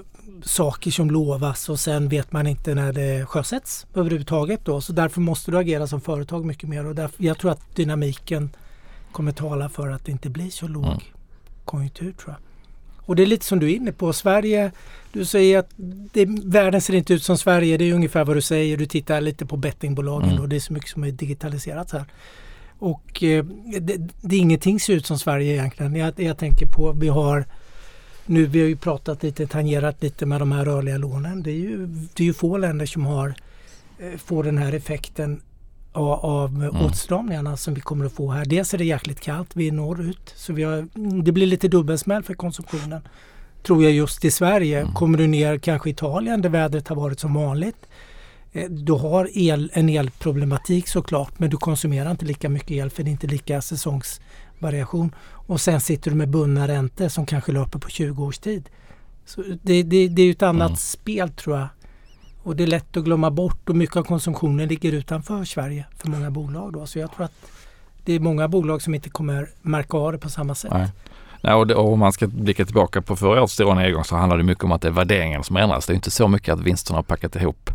saker 0.42 0.90
som 0.90 1.10
lovas 1.10 1.68
och 1.68 1.80
sen 1.80 2.08
vet 2.08 2.32
man 2.32 2.46
inte 2.46 2.74
när 2.74 2.92
det 2.92 3.26
sjösätts 3.26 3.86
överhuvudtaget. 3.94 4.64
Då. 4.64 4.80
Så 4.80 4.92
därför 4.92 5.20
måste 5.20 5.50
du 5.50 5.58
agera 5.58 5.86
som 5.86 6.00
företag 6.00 6.44
mycket 6.44 6.68
mer 6.68 6.86
och 6.86 6.94
därför, 6.94 7.24
jag 7.24 7.38
tror 7.38 7.50
att 7.50 7.76
dynamiken 7.76 8.50
kommer 9.12 9.32
tala 9.32 9.68
för 9.68 9.90
att 9.90 10.04
det 10.04 10.12
inte 10.12 10.30
blir 10.30 10.50
så 10.50 10.68
låg 10.68 10.84
mm. 10.84 10.98
konjunktur 11.64 12.12
tror 12.12 12.34
jag. 12.38 12.47
Och 13.08 13.16
det 13.16 13.22
är 13.22 13.26
lite 13.26 13.44
som 13.44 13.58
du 13.58 13.70
är 13.70 13.76
inne 13.76 13.92
på. 13.92 14.12
Sverige, 14.12 14.72
du 15.12 15.24
säger 15.24 15.58
att 15.58 15.70
det, 16.12 16.26
världen 16.44 16.80
ser 16.80 16.94
inte 16.94 17.14
ut 17.14 17.22
som 17.22 17.38
Sverige. 17.38 17.76
Det 17.76 17.84
är 17.84 17.94
ungefär 17.94 18.24
vad 18.24 18.36
du 18.36 18.40
säger. 18.40 18.76
Du 18.76 18.86
tittar 18.86 19.20
lite 19.20 19.46
på 19.46 19.56
bettingbolagen 19.56 20.30
mm. 20.30 20.42
och 20.42 20.48
det 20.48 20.56
är 20.56 20.60
så 20.60 20.72
mycket 20.72 20.90
som 20.90 21.04
är 21.04 21.10
digitaliserat 21.10 21.92
här. 21.92 22.04
Och 22.78 23.22
eh, 23.22 23.44
det, 23.80 23.96
det, 24.20 24.36
ingenting 24.36 24.80
ser 24.80 24.92
ut 24.94 25.06
som 25.06 25.18
Sverige 25.18 25.52
egentligen. 25.52 25.94
Jag, 25.96 26.20
jag 26.20 26.38
tänker 26.38 26.66
på, 26.66 26.92
vi 26.92 27.08
har 27.08 27.44
nu, 28.26 28.46
vi 28.46 28.60
har 28.60 28.68
ju 28.68 28.76
pratat 28.76 29.22
lite, 29.22 29.46
tangerat 29.46 30.02
lite 30.02 30.26
med 30.26 30.40
de 30.40 30.52
här 30.52 30.64
rörliga 30.64 30.98
lånen. 30.98 31.42
Det 31.42 31.50
är 31.50 31.60
ju, 31.60 31.86
det 31.86 32.22
är 32.22 32.26
ju 32.26 32.34
få 32.34 32.56
länder 32.56 32.86
som 32.86 33.06
har, 33.06 33.34
eh, 33.98 34.18
får 34.18 34.44
den 34.44 34.58
här 34.58 34.72
effekten 34.72 35.40
av 35.92 36.54
mm. 36.54 36.76
åtstramningarna 36.76 37.56
som 37.56 37.74
vi 37.74 37.80
kommer 37.80 38.04
att 38.04 38.12
få 38.12 38.30
här. 38.30 38.44
Dels 38.44 38.74
är 38.74 38.78
det 38.78 38.84
jäkligt 38.84 39.20
kallt, 39.20 39.50
vi 39.54 39.68
är 39.68 39.72
norrut. 39.72 40.32
Så 40.36 40.52
vi 40.52 40.62
har, 40.62 40.88
det 41.22 41.32
blir 41.32 41.46
lite 41.46 41.68
dubbelsmäll 41.68 42.22
för 42.22 42.34
konsumtionen. 42.34 43.00
Tror 43.62 43.82
jag 43.82 43.92
just 43.92 44.24
i 44.24 44.30
Sverige. 44.30 44.80
Mm. 44.80 44.94
Kommer 44.94 45.18
du 45.18 45.26
ner 45.26 45.58
kanske 45.58 45.90
Italien 45.90 46.42
där 46.42 46.48
vädret 46.48 46.88
har 46.88 46.96
varit 46.96 47.20
som 47.20 47.34
vanligt. 47.34 47.88
Eh, 48.52 48.70
du 48.70 48.92
har 48.92 49.30
el, 49.34 49.70
en 49.74 49.88
elproblematik 49.88 50.88
såklart 50.88 51.38
men 51.38 51.50
du 51.50 51.56
konsumerar 51.56 52.10
inte 52.10 52.24
lika 52.24 52.48
mycket 52.48 52.70
el 52.70 52.90
för 52.90 53.02
det 53.02 53.08
är 53.10 53.12
inte 53.12 53.26
lika 53.26 53.62
säsongsvariation. 53.62 55.14
Och 55.24 55.60
sen 55.60 55.80
sitter 55.80 56.10
du 56.10 56.16
med 56.16 56.28
bundna 56.28 56.68
räntor 56.68 57.08
som 57.08 57.26
kanske 57.26 57.52
löper 57.52 57.78
på 57.78 57.88
20 57.88 58.24
års 58.24 58.38
tid. 58.38 58.68
Så 59.26 59.42
det, 59.62 59.82
det, 59.82 60.08
det 60.08 60.22
är 60.22 60.30
ett 60.30 60.42
annat 60.42 60.68
mm. 60.68 60.76
spel 60.76 61.30
tror 61.30 61.58
jag 61.58 61.68
och 62.42 62.56
det 62.56 62.62
är 62.62 62.66
lätt 62.66 62.96
att 62.96 63.04
glömma 63.04 63.30
bort 63.30 63.68
och 63.68 63.76
mycket 63.76 63.96
av 63.96 64.02
konsumtionen 64.02 64.68
ligger 64.68 64.92
utanför 64.92 65.44
Sverige 65.44 65.86
för 65.98 66.08
många 66.08 66.30
bolag. 66.30 66.72
Då. 66.72 66.86
Så 66.86 66.98
jag 66.98 67.12
tror 67.12 67.24
att 67.24 67.34
det 68.04 68.12
är 68.12 68.20
många 68.20 68.48
bolag 68.48 68.82
som 68.82 68.94
inte 68.94 69.10
kommer 69.10 69.50
märka 69.62 69.96
av 69.96 70.12
det 70.12 70.18
på 70.18 70.28
samma 70.28 70.54
sätt. 70.54 70.72
Nej. 70.72 70.88
Nej, 71.42 71.54
och, 71.54 71.66
det, 71.66 71.74
och 71.74 71.92
om 71.92 71.98
man 71.98 72.12
ska 72.12 72.26
blicka 72.26 72.64
tillbaka 72.64 73.02
på 73.02 73.16
förra 73.16 73.40
årets 73.40 73.52
stora 73.52 73.74
nedgång 73.74 74.04
så 74.04 74.16
handlar 74.16 74.36
det 74.36 74.42
mycket 74.42 74.64
om 74.64 74.72
att 74.72 74.82
det 74.82 74.88
är 74.88 74.92
värderingen 74.92 75.44
som 75.44 75.56
ändras. 75.56 75.86
Det 75.86 75.92
är 75.92 75.94
inte 75.94 76.10
så 76.10 76.28
mycket 76.28 76.54
att 76.54 76.60
vinsterna 76.60 76.98
har 76.98 77.02
packat 77.02 77.36
ihop. 77.36 77.70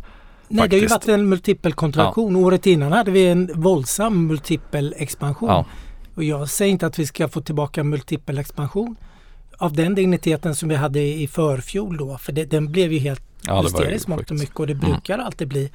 Nej, 0.48 0.62
faktiskt. 0.62 0.72
det 0.72 0.78
har 0.78 0.82
ju 0.82 0.88
varit 0.88 1.08
en 1.08 1.30
multipelkontraktion. 1.30 2.36
Ja. 2.36 2.42
Året 2.46 2.66
innan 2.66 2.92
hade 2.92 3.12
vi 3.12 3.28
en 3.28 3.52
våldsam 3.56 4.28
multipelexpansion. 4.28 5.50
Ja. 5.50 5.66
Och 6.16 6.24
jag 6.24 6.50
säger 6.50 6.72
inte 6.72 6.88
att 6.88 7.00
vi 7.00 7.06
ska 7.06 7.28
få 7.28 7.42
tillbaka 7.42 7.84
multipelexpansion 7.84 8.96
av 9.58 9.74
den 9.74 9.96
digniteten 9.96 10.56
som 10.56 10.70
vi 10.70 10.76
hade 10.76 11.00
i 11.00 11.28
förfjol 11.28 11.98
då. 11.98 12.18
För 12.18 12.32
det, 12.32 12.46
den 12.46 12.72
blev 12.72 12.94
ju 12.94 13.00
helt 13.00 13.24
ja, 13.42 13.62
hysteriskt 13.62 14.08
mångt 14.08 14.32
och 14.32 14.38
mycket 14.38 14.60
och 14.60 14.68
det 14.68 14.74
mm. 14.74 14.90
brukar 14.90 15.14
mm. 15.14 15.26
alltid 15.26 15.48
bli 15.48 15.72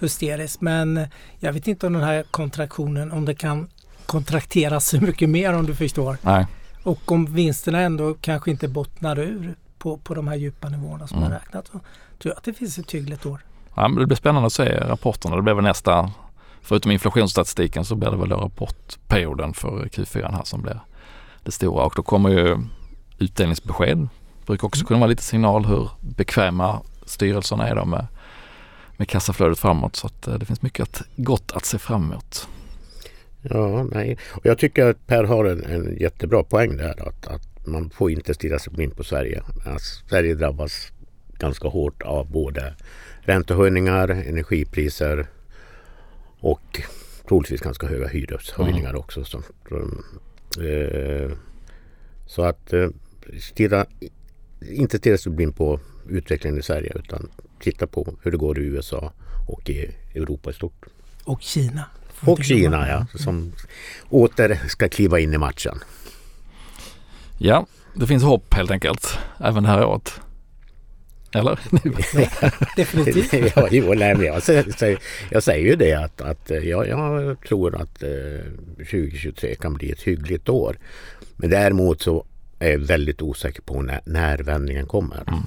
hysteriskt. 0.00 0.60
Men 0.60 1.06
jag 1.38 1.52
vet 1.52 1.66
inte 1.66 1.86
om 1.86 1.92
den 1.92 2.02
här 2.02 2.22
kontraktionen, 2.22 3.12
om 3.12 3.24
det 3.24 3.34
kan 3.34 3.68
kontrakteras 4.06 4.86
så 4.88 5.00
mycket 5.00 5.28
mer 5.28 5.52
om 5.52 5.66
du 5.66 5.74
förstår. 5.74 6.16
Nej. 6.22 6.46
Och 6.82 7.12
om 7.12 7.26
vinsterna 7.26 7.80
ändå 7.80 8.14
kanske 8.14 8.50
inte 8.50 8.68
bottnar 8.68 9.18
ur 9.18 9.54
på, 9.78 9.96
på 9.96 10.14
de 10.14 10.28
här 10.28 10.36
djupa 10.36 10.68
nivåerna 10.68 11.06
som 11.06 11.18
mm. 11.18 11.30
man 11.30 11.38
räknat. 11.38 11.66
Så 11.66 11.72
tror 11.72 11.82
jag 12.22 12.36
att 12.36 12.44
det 12.44 12.52
finns 12.52 12.78
ett 12.78 12.92
hyggligt 12.92 13.26
år. 13.26 13.44
Ja, 13.74 13.88
men 13.88 13.98
det 13.98 14.06
blir 14.06 14.16
spännande 14.16 14.46
att 14.46 14.52
se 14.52 14.80
rapporterna. 14.80 15.36
Det 15.36 15.42
blir 15.42 15.54
väl 15.54 15.64
nästa, 15.64 16.10
förutom 16.62 16.90
inflationsstatistiken 16.90 17.84
så 17.84 17.94
blir 17.94 18.10
det 18.10 18.16
väl 18.16 18.32
rapportperioden 18.32 19.54
för 19.54 19.84
Q4 19.84 20.32
här 20.32 20.44
som 20.44 20.62
blir 20.62 20.80
det 21.42 21.52
stora 21.52 21.84
och 21.84 21.92
då 21.96 22.02
kommer 22.02 22.30
ju 22.30 22.58
utdelningsbesked. 23.22 24.08
Brukar 24.46 24.66
också 24.66 24.84
kunna 24.84 25.00
vara 25.00 25.10
lite 25.10 25.22
signal 25.22 25.64
hur 25.64 25.88
bekväma 26.00 26.80
styrelserna 27.06 27.68
är 27.68 27.74
då 27.74 27.84
med, 27.84 28.06
med 28.96 29.08
kassaflödet 29.08 29.58
framåt. 29.58 29.96
Så 29.96 30.06
att 30.06 30.26
eh, 30.28 30.34
det 30.34 30.44
finns 30.44 30.62
mycket 30.62 30.82
att, 30.82 31.02
gott 31.16 31.52
att 31.52 31.64
se 31.64 31.78
fram 31.78 32.10
emot. 32.10 32.48
Ja, 33.42 33.82
nej. 33.82 34.18
Och 34.30 34.46
jag 34.46 34.58
tycker 34.58 34.86
att 34.86 35.06
Per 35.06 35.24
har 35.24 35.44
en, 35.44 35.64
en 35.64 35.96
jättebra 36.00 36.42
poäng 36.42 36.76
där. 36.76 37.08
Att, 37.08 37.26
att 37.26 37.66
man 37.66 37.90
får 37.90 38.10
inte 38.10 38.34
stirra 38.34 38.58
sig 38.58 38.72
blind 38.72 38.96
på 38.96 39.04
Sverige. 39.04 39.42
Att 39.64 39.82
Sverige 39.82 40.34
drabbas 40.34 40.92
ganska 41.38 41.68
hårt 41.68 42.02
av 42.02 42.30
både 42.30 42.74
räntehöjningar, 43.20 44.08
energipriser 44.08 45.26
och 46.40 46.82
troligtvis 47.28 47.60
ganska 47.60 47.86
höga 47.86 48.08
hyreshöjningar 48.08 48.90
mm. 48.90 49.00
också. 49.00 49.24
Så, 49.24 49.38
eh, 50.62 51.30
så 52.26 52.42
att 52.42 52.72
eh, 52.72 52.88
stirra, 53.40 53.86
inte 54.60 54.98
stirra 54.98 55.18
sig 55.18 55.32
blind 55.32 55.56
på 55.56 55.80
utvecklingen 56.08 56.58
i 56.58 56.62
Sverige 56.62 56.92
utan 56.94 57.30
titta 57.60 57.86
på 57.86 58.14
hur 58.22 58.30
det 58.30 58.36
går 58.36 58.58
i 58.58 58.62
USA 58.62 59.12
och 59.48 59.70
i 59.70 59.90
Europa 60.14 60.50
i 60.50 60.52
stort. 60.52 60.86
Och 61.24 61.42
Kina. 61.42 61.84
Och 62.20 62.44
Kina 62.44 62.88
ja, 62.88 63.06
som 63.18 63.52
åter 64.08 64.68
ska 64.68 64.88
kliva 64.88 65.20
in 65.20 65.34
i 65.34 65.38
matchen. 65.38 65.78
Ja, 67.38 67.66
det 67.94 68.06
finns 68.06 68.22
hopp 68.22 68.54
helt 68.54 68.70
enkelt 68.70 69.18
även 69.38 69.62
det 69.62 69.68
här 69.68 69.84
året. 69.84 70.20
Eller? 71.34 71.58
Definitivt. 72.76 73.56
ja, 73.56 73.68
jo, 73.70 73.94
nej, 73.94 74.14
men 74.14 74.26
jag, 74.26 74.42
säger, 74.42 74.98
jag 75.30 75.42
säger 75.42 75.66
ju 75.66 75.76
det 75.76 75.92
att, 75.92 76.20
att 76.20 76.50
jag, 76.62 76.88
jag 76.88 77.36
tror 77.48 77.82
att 77.82 78.02
eh, 78.02 78.10
2023 78.76 79.54
kan 79.54 79.74
bli 79.74 79.90
ett 79.90 80.02
hyggligt 80.02 80.48
år. 80.48 80.78
Men 81.36 81.50
däremot 81.50 82.02
så 82.02 82.24
är 82.62 82.78
väldigt 82.78 83.22
osäker 83.22 83.62
på 83.62 83.82
när, 83.82 84.00
när 84.04 84.38
vändningen 84.38 84.86
kommer. 84.86 85.24
Mm. 85.26 85.42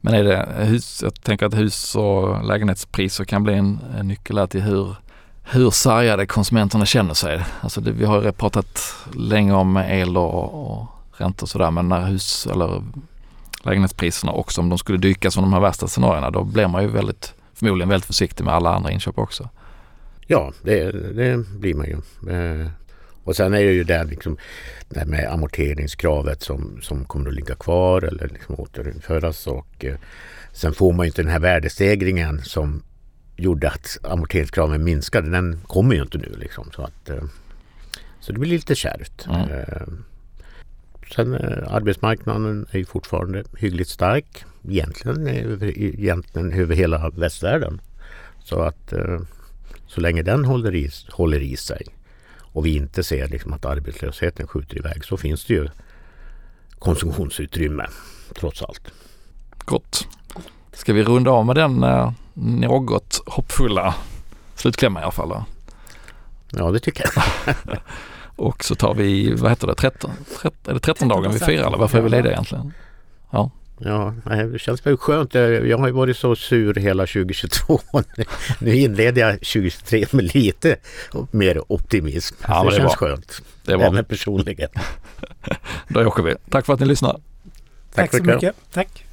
Men 0.00 0.14
är 0.14 0.24
det 0.24 0.64
hus, 0.64 1.02
jag 1.02 1.22
tänker 1.22 1.46
att 1.46 1.54
hus 1.54 1.94
och 1.94 2.44
lägenhetspriser 2.44 3.24
kan 3.24 3.42
bli 3.44 3.54
en, 3.54 3.78
en 3.98 4.08
nyckel 4.08 4.48
till 4.48 4.62
hur, 4.62 4.96
hur 5.44 5.70
sargade 5.70 6.26
konsumenterna 6.26 6.86
känner 6.86 7.14
sig. 7.14 7.44
Alltså 7.60 7.80
det, 7.80 7.92
vi 7.92 8.04
har 8.04 8.32
pratat 8.32 8.94
länge 9.14 9.52
om 9.52 9.76
el 9.76 10.16
och, 10.16 10.70
och 10.72 10.86
räntor 11.16 11.44
och 11.44 11.48
sådär 11.48 11.70
men 11.70 11.88
när 11.88 12.06
hus 12.06 12.46
eller 12.46 12.82
lägenhetspriserna 13.62 14.32
också 14.32 14.60
om 14.60 14.68
de 14.68 14.78
skulle 14.78 14.98
dyka 14.98 15.30
som 15.30 15.42
de 15.42 15.52
här 15.52 15.60
värsta 15.60 15.88
scenarierna 15.88 16.30
då 16.30 16.44
blir 16.44 16.68
man 16.68 16.82
ju 16.82 16.88
väldigt 16.88 17.34
förmodligen 17.54 17.88
väldigt 17.88 18.06
försiktig 18.06 18.44
med 18.44 18.54
alla 18.54 18.74
andra 18.74 18.90
inköp 18.90 19.18
också. 19.18 19.48
Ja, 20.26 20.52
det, 20.62 20.92
det 21.12 21.48
blir 21.58 21.74
man 21.74 21.86
ju. 21.86 22.00
Och 23.26 23.36
sen 23.36 23.54
är 23.54 23.64
det 23.64 23.72
ju 23.72 23.84
där 23.84 24.04
liksom 24.04 24.36
det 24.88 24.98
här 24.98 25.06
med 25.06 25.32
amorteringskravet 25.32 26.42
som, 26.42 26.78
som 26.82 27.04
kommer 27.04 27.28
att 27.28 27.34
ligga 27.34 27.54
kvar 27.54 28.02
eller 28.02 28.28
liksom 28.28 28.54
återinföras. 28.54 29.46
Och, 29.46 29.84
eh, 29.84 29.96
sen 30.52 30.72
får 30.72 30.92
man 30.92 31.06
ju 31.06 31.08
inte 31.08 31.22
den 31.22 31.30
här 31.30 31.40
värdestegringen 31.40 32.42
som 32.42 32.82
gjorde 33.36 33.68
att 33.68 33.98
amorteringskraven 34.02 34.84
minskade. 34.84 35.30
Den 35.30 35.60
kommer 35.66 35.94
ju 35.94 36.02
inte 36.02 36.18
nu 36.18 36.36
liksom. 36.38 36.70
Så, 36.74 36.82
att, 36.82 37.08
eh, 37.08 37.24
så 38.20 38.32
det 38.32 38.38
blir 38.38 38.50
lite 38.50 38.74
kärvt. 38.74 39.26
Mm. 39.26 39.50
Eh, 39.50 39.86
sen 41.14 41.34
eh, 41.34 41.74
arbetsmarknaden 41.74 42.66
är 42.70 42.78
ju 42.78 42.84
fortfarande 42.84 43.44
hyggligt 43.58 43.90
stark. 43.90 44.44
Egentligen 44.68 45.28
egentligen 45.74 46.52
över 46.52 46.74
hela 46.74 47.10
västvärlden. 47.10 47.80
Så 48.44 48.60
att 48.60 48.92
eh, 48.92 49.20
så 49.86 50.00
länge 50.00 50.22
den 50.22 50.44
håller 50.44 50.74
i, 50.74 50.90
håller 51.10 51.40
i 51.40 51.56
sig 51.56 51.95
och 52.56 52.66
vi 52.66 52.76
inte 52.76 53.04
ser 53.04 53.28
liksom 53.28 53.52
att 53.52 53.64
arbetslösheten 53.64 54.46
skjuter 54.46 54.78
iväg 54.78 55.04
så 55.04 55.16
finns 55.16 55.44
det 55.44 55.54
ju 55.54 55.68
konsumtionsutrymme 56.78 57.86
trots 58.34 58.62
allt. 58.62 58.92
Gott. 59.58 60.08
Ska 60.72 60.92
vi 60.92 61.02
runda 61.02 61.30
av 61.30 61.46
med 61.46 61.56
den 61.56 61.82
eh, 61.82 62.12
något 62.34 63.22
hoppfulla 63.26 63.94
slutklämmen 64.54 65.00
i 65.00 65.04
alla 65.04 65.12
fall? 65.12 65.28
Då? 65.28 65.44
Ja, 66.50 66.70
det 66.70 66.80
tycker 66.80 67.04
jag. 67.14 67.24
och 68.36 68.64
så 68.64 68.74
tar 68.74 68.94
vi, 68.94 69.34
vad 69.34 69.50
heter 69.50 69.66
det, 69.66 69.74
13, 69.74 70.10
13 70.42 70.70
är 70.70 70.74
det 70.74 70.80
13 70.80 71.08
dagar 71.08 71.30
vi 71.30 71.38
firar 71.38 71.66
eller 71.66 71.78
varför 71.78 71.98
är 71.98 72.02
vi 72.02 72.08
lediga 72.08 72.32
egentligen? 72.32 72.72
Ja. 73.30 73.50
Ja, 73.78 74.14
det 74.24 74.58
känns 74.58 74.86
väl 74.86 74.96
skönt. 74.96 75.34
Jag 75.34 75.78
har 75.78 75.86
ju 75.86 75.92
varit 75.92 76.16
så 76.16 76.36
sur 76.36 76.74
hela 76.74 77.06
2022. 77.06 77.80
Nu 78.58 78.76
inleder 78.76 79.20
jag 79.20 79.32
2023 79.32 80.06
med 80.10 80.34
lite 80.34 80.76
mer 81.30 81.72
optimism. 81.72 82.36
Ja, 82.48 82.62
det, 82.62 82.70
det 82.70 82.76
känns 82.76 82.98
bra. 82.98 83.08
skönt. 83.08 83.42
Det 83.64 83.76
bra. 83.76 83.86
Även 83.86 84.04
personligen. 84.04 84.68
Då 85.88 86.06
åker 86.06 86.22
vi. 86.22 86.34
Tack 86.50 86.66
för 86.66 86.72
att 86.72 86.80
ni 86.80 86.86
lyssnar. 86.86 87.12
Tack, 87.94 88.10
Tack 88.10 88.16
så 88.16 88.24
mycket. 88.24 88.54
Tack. 88.72 89.06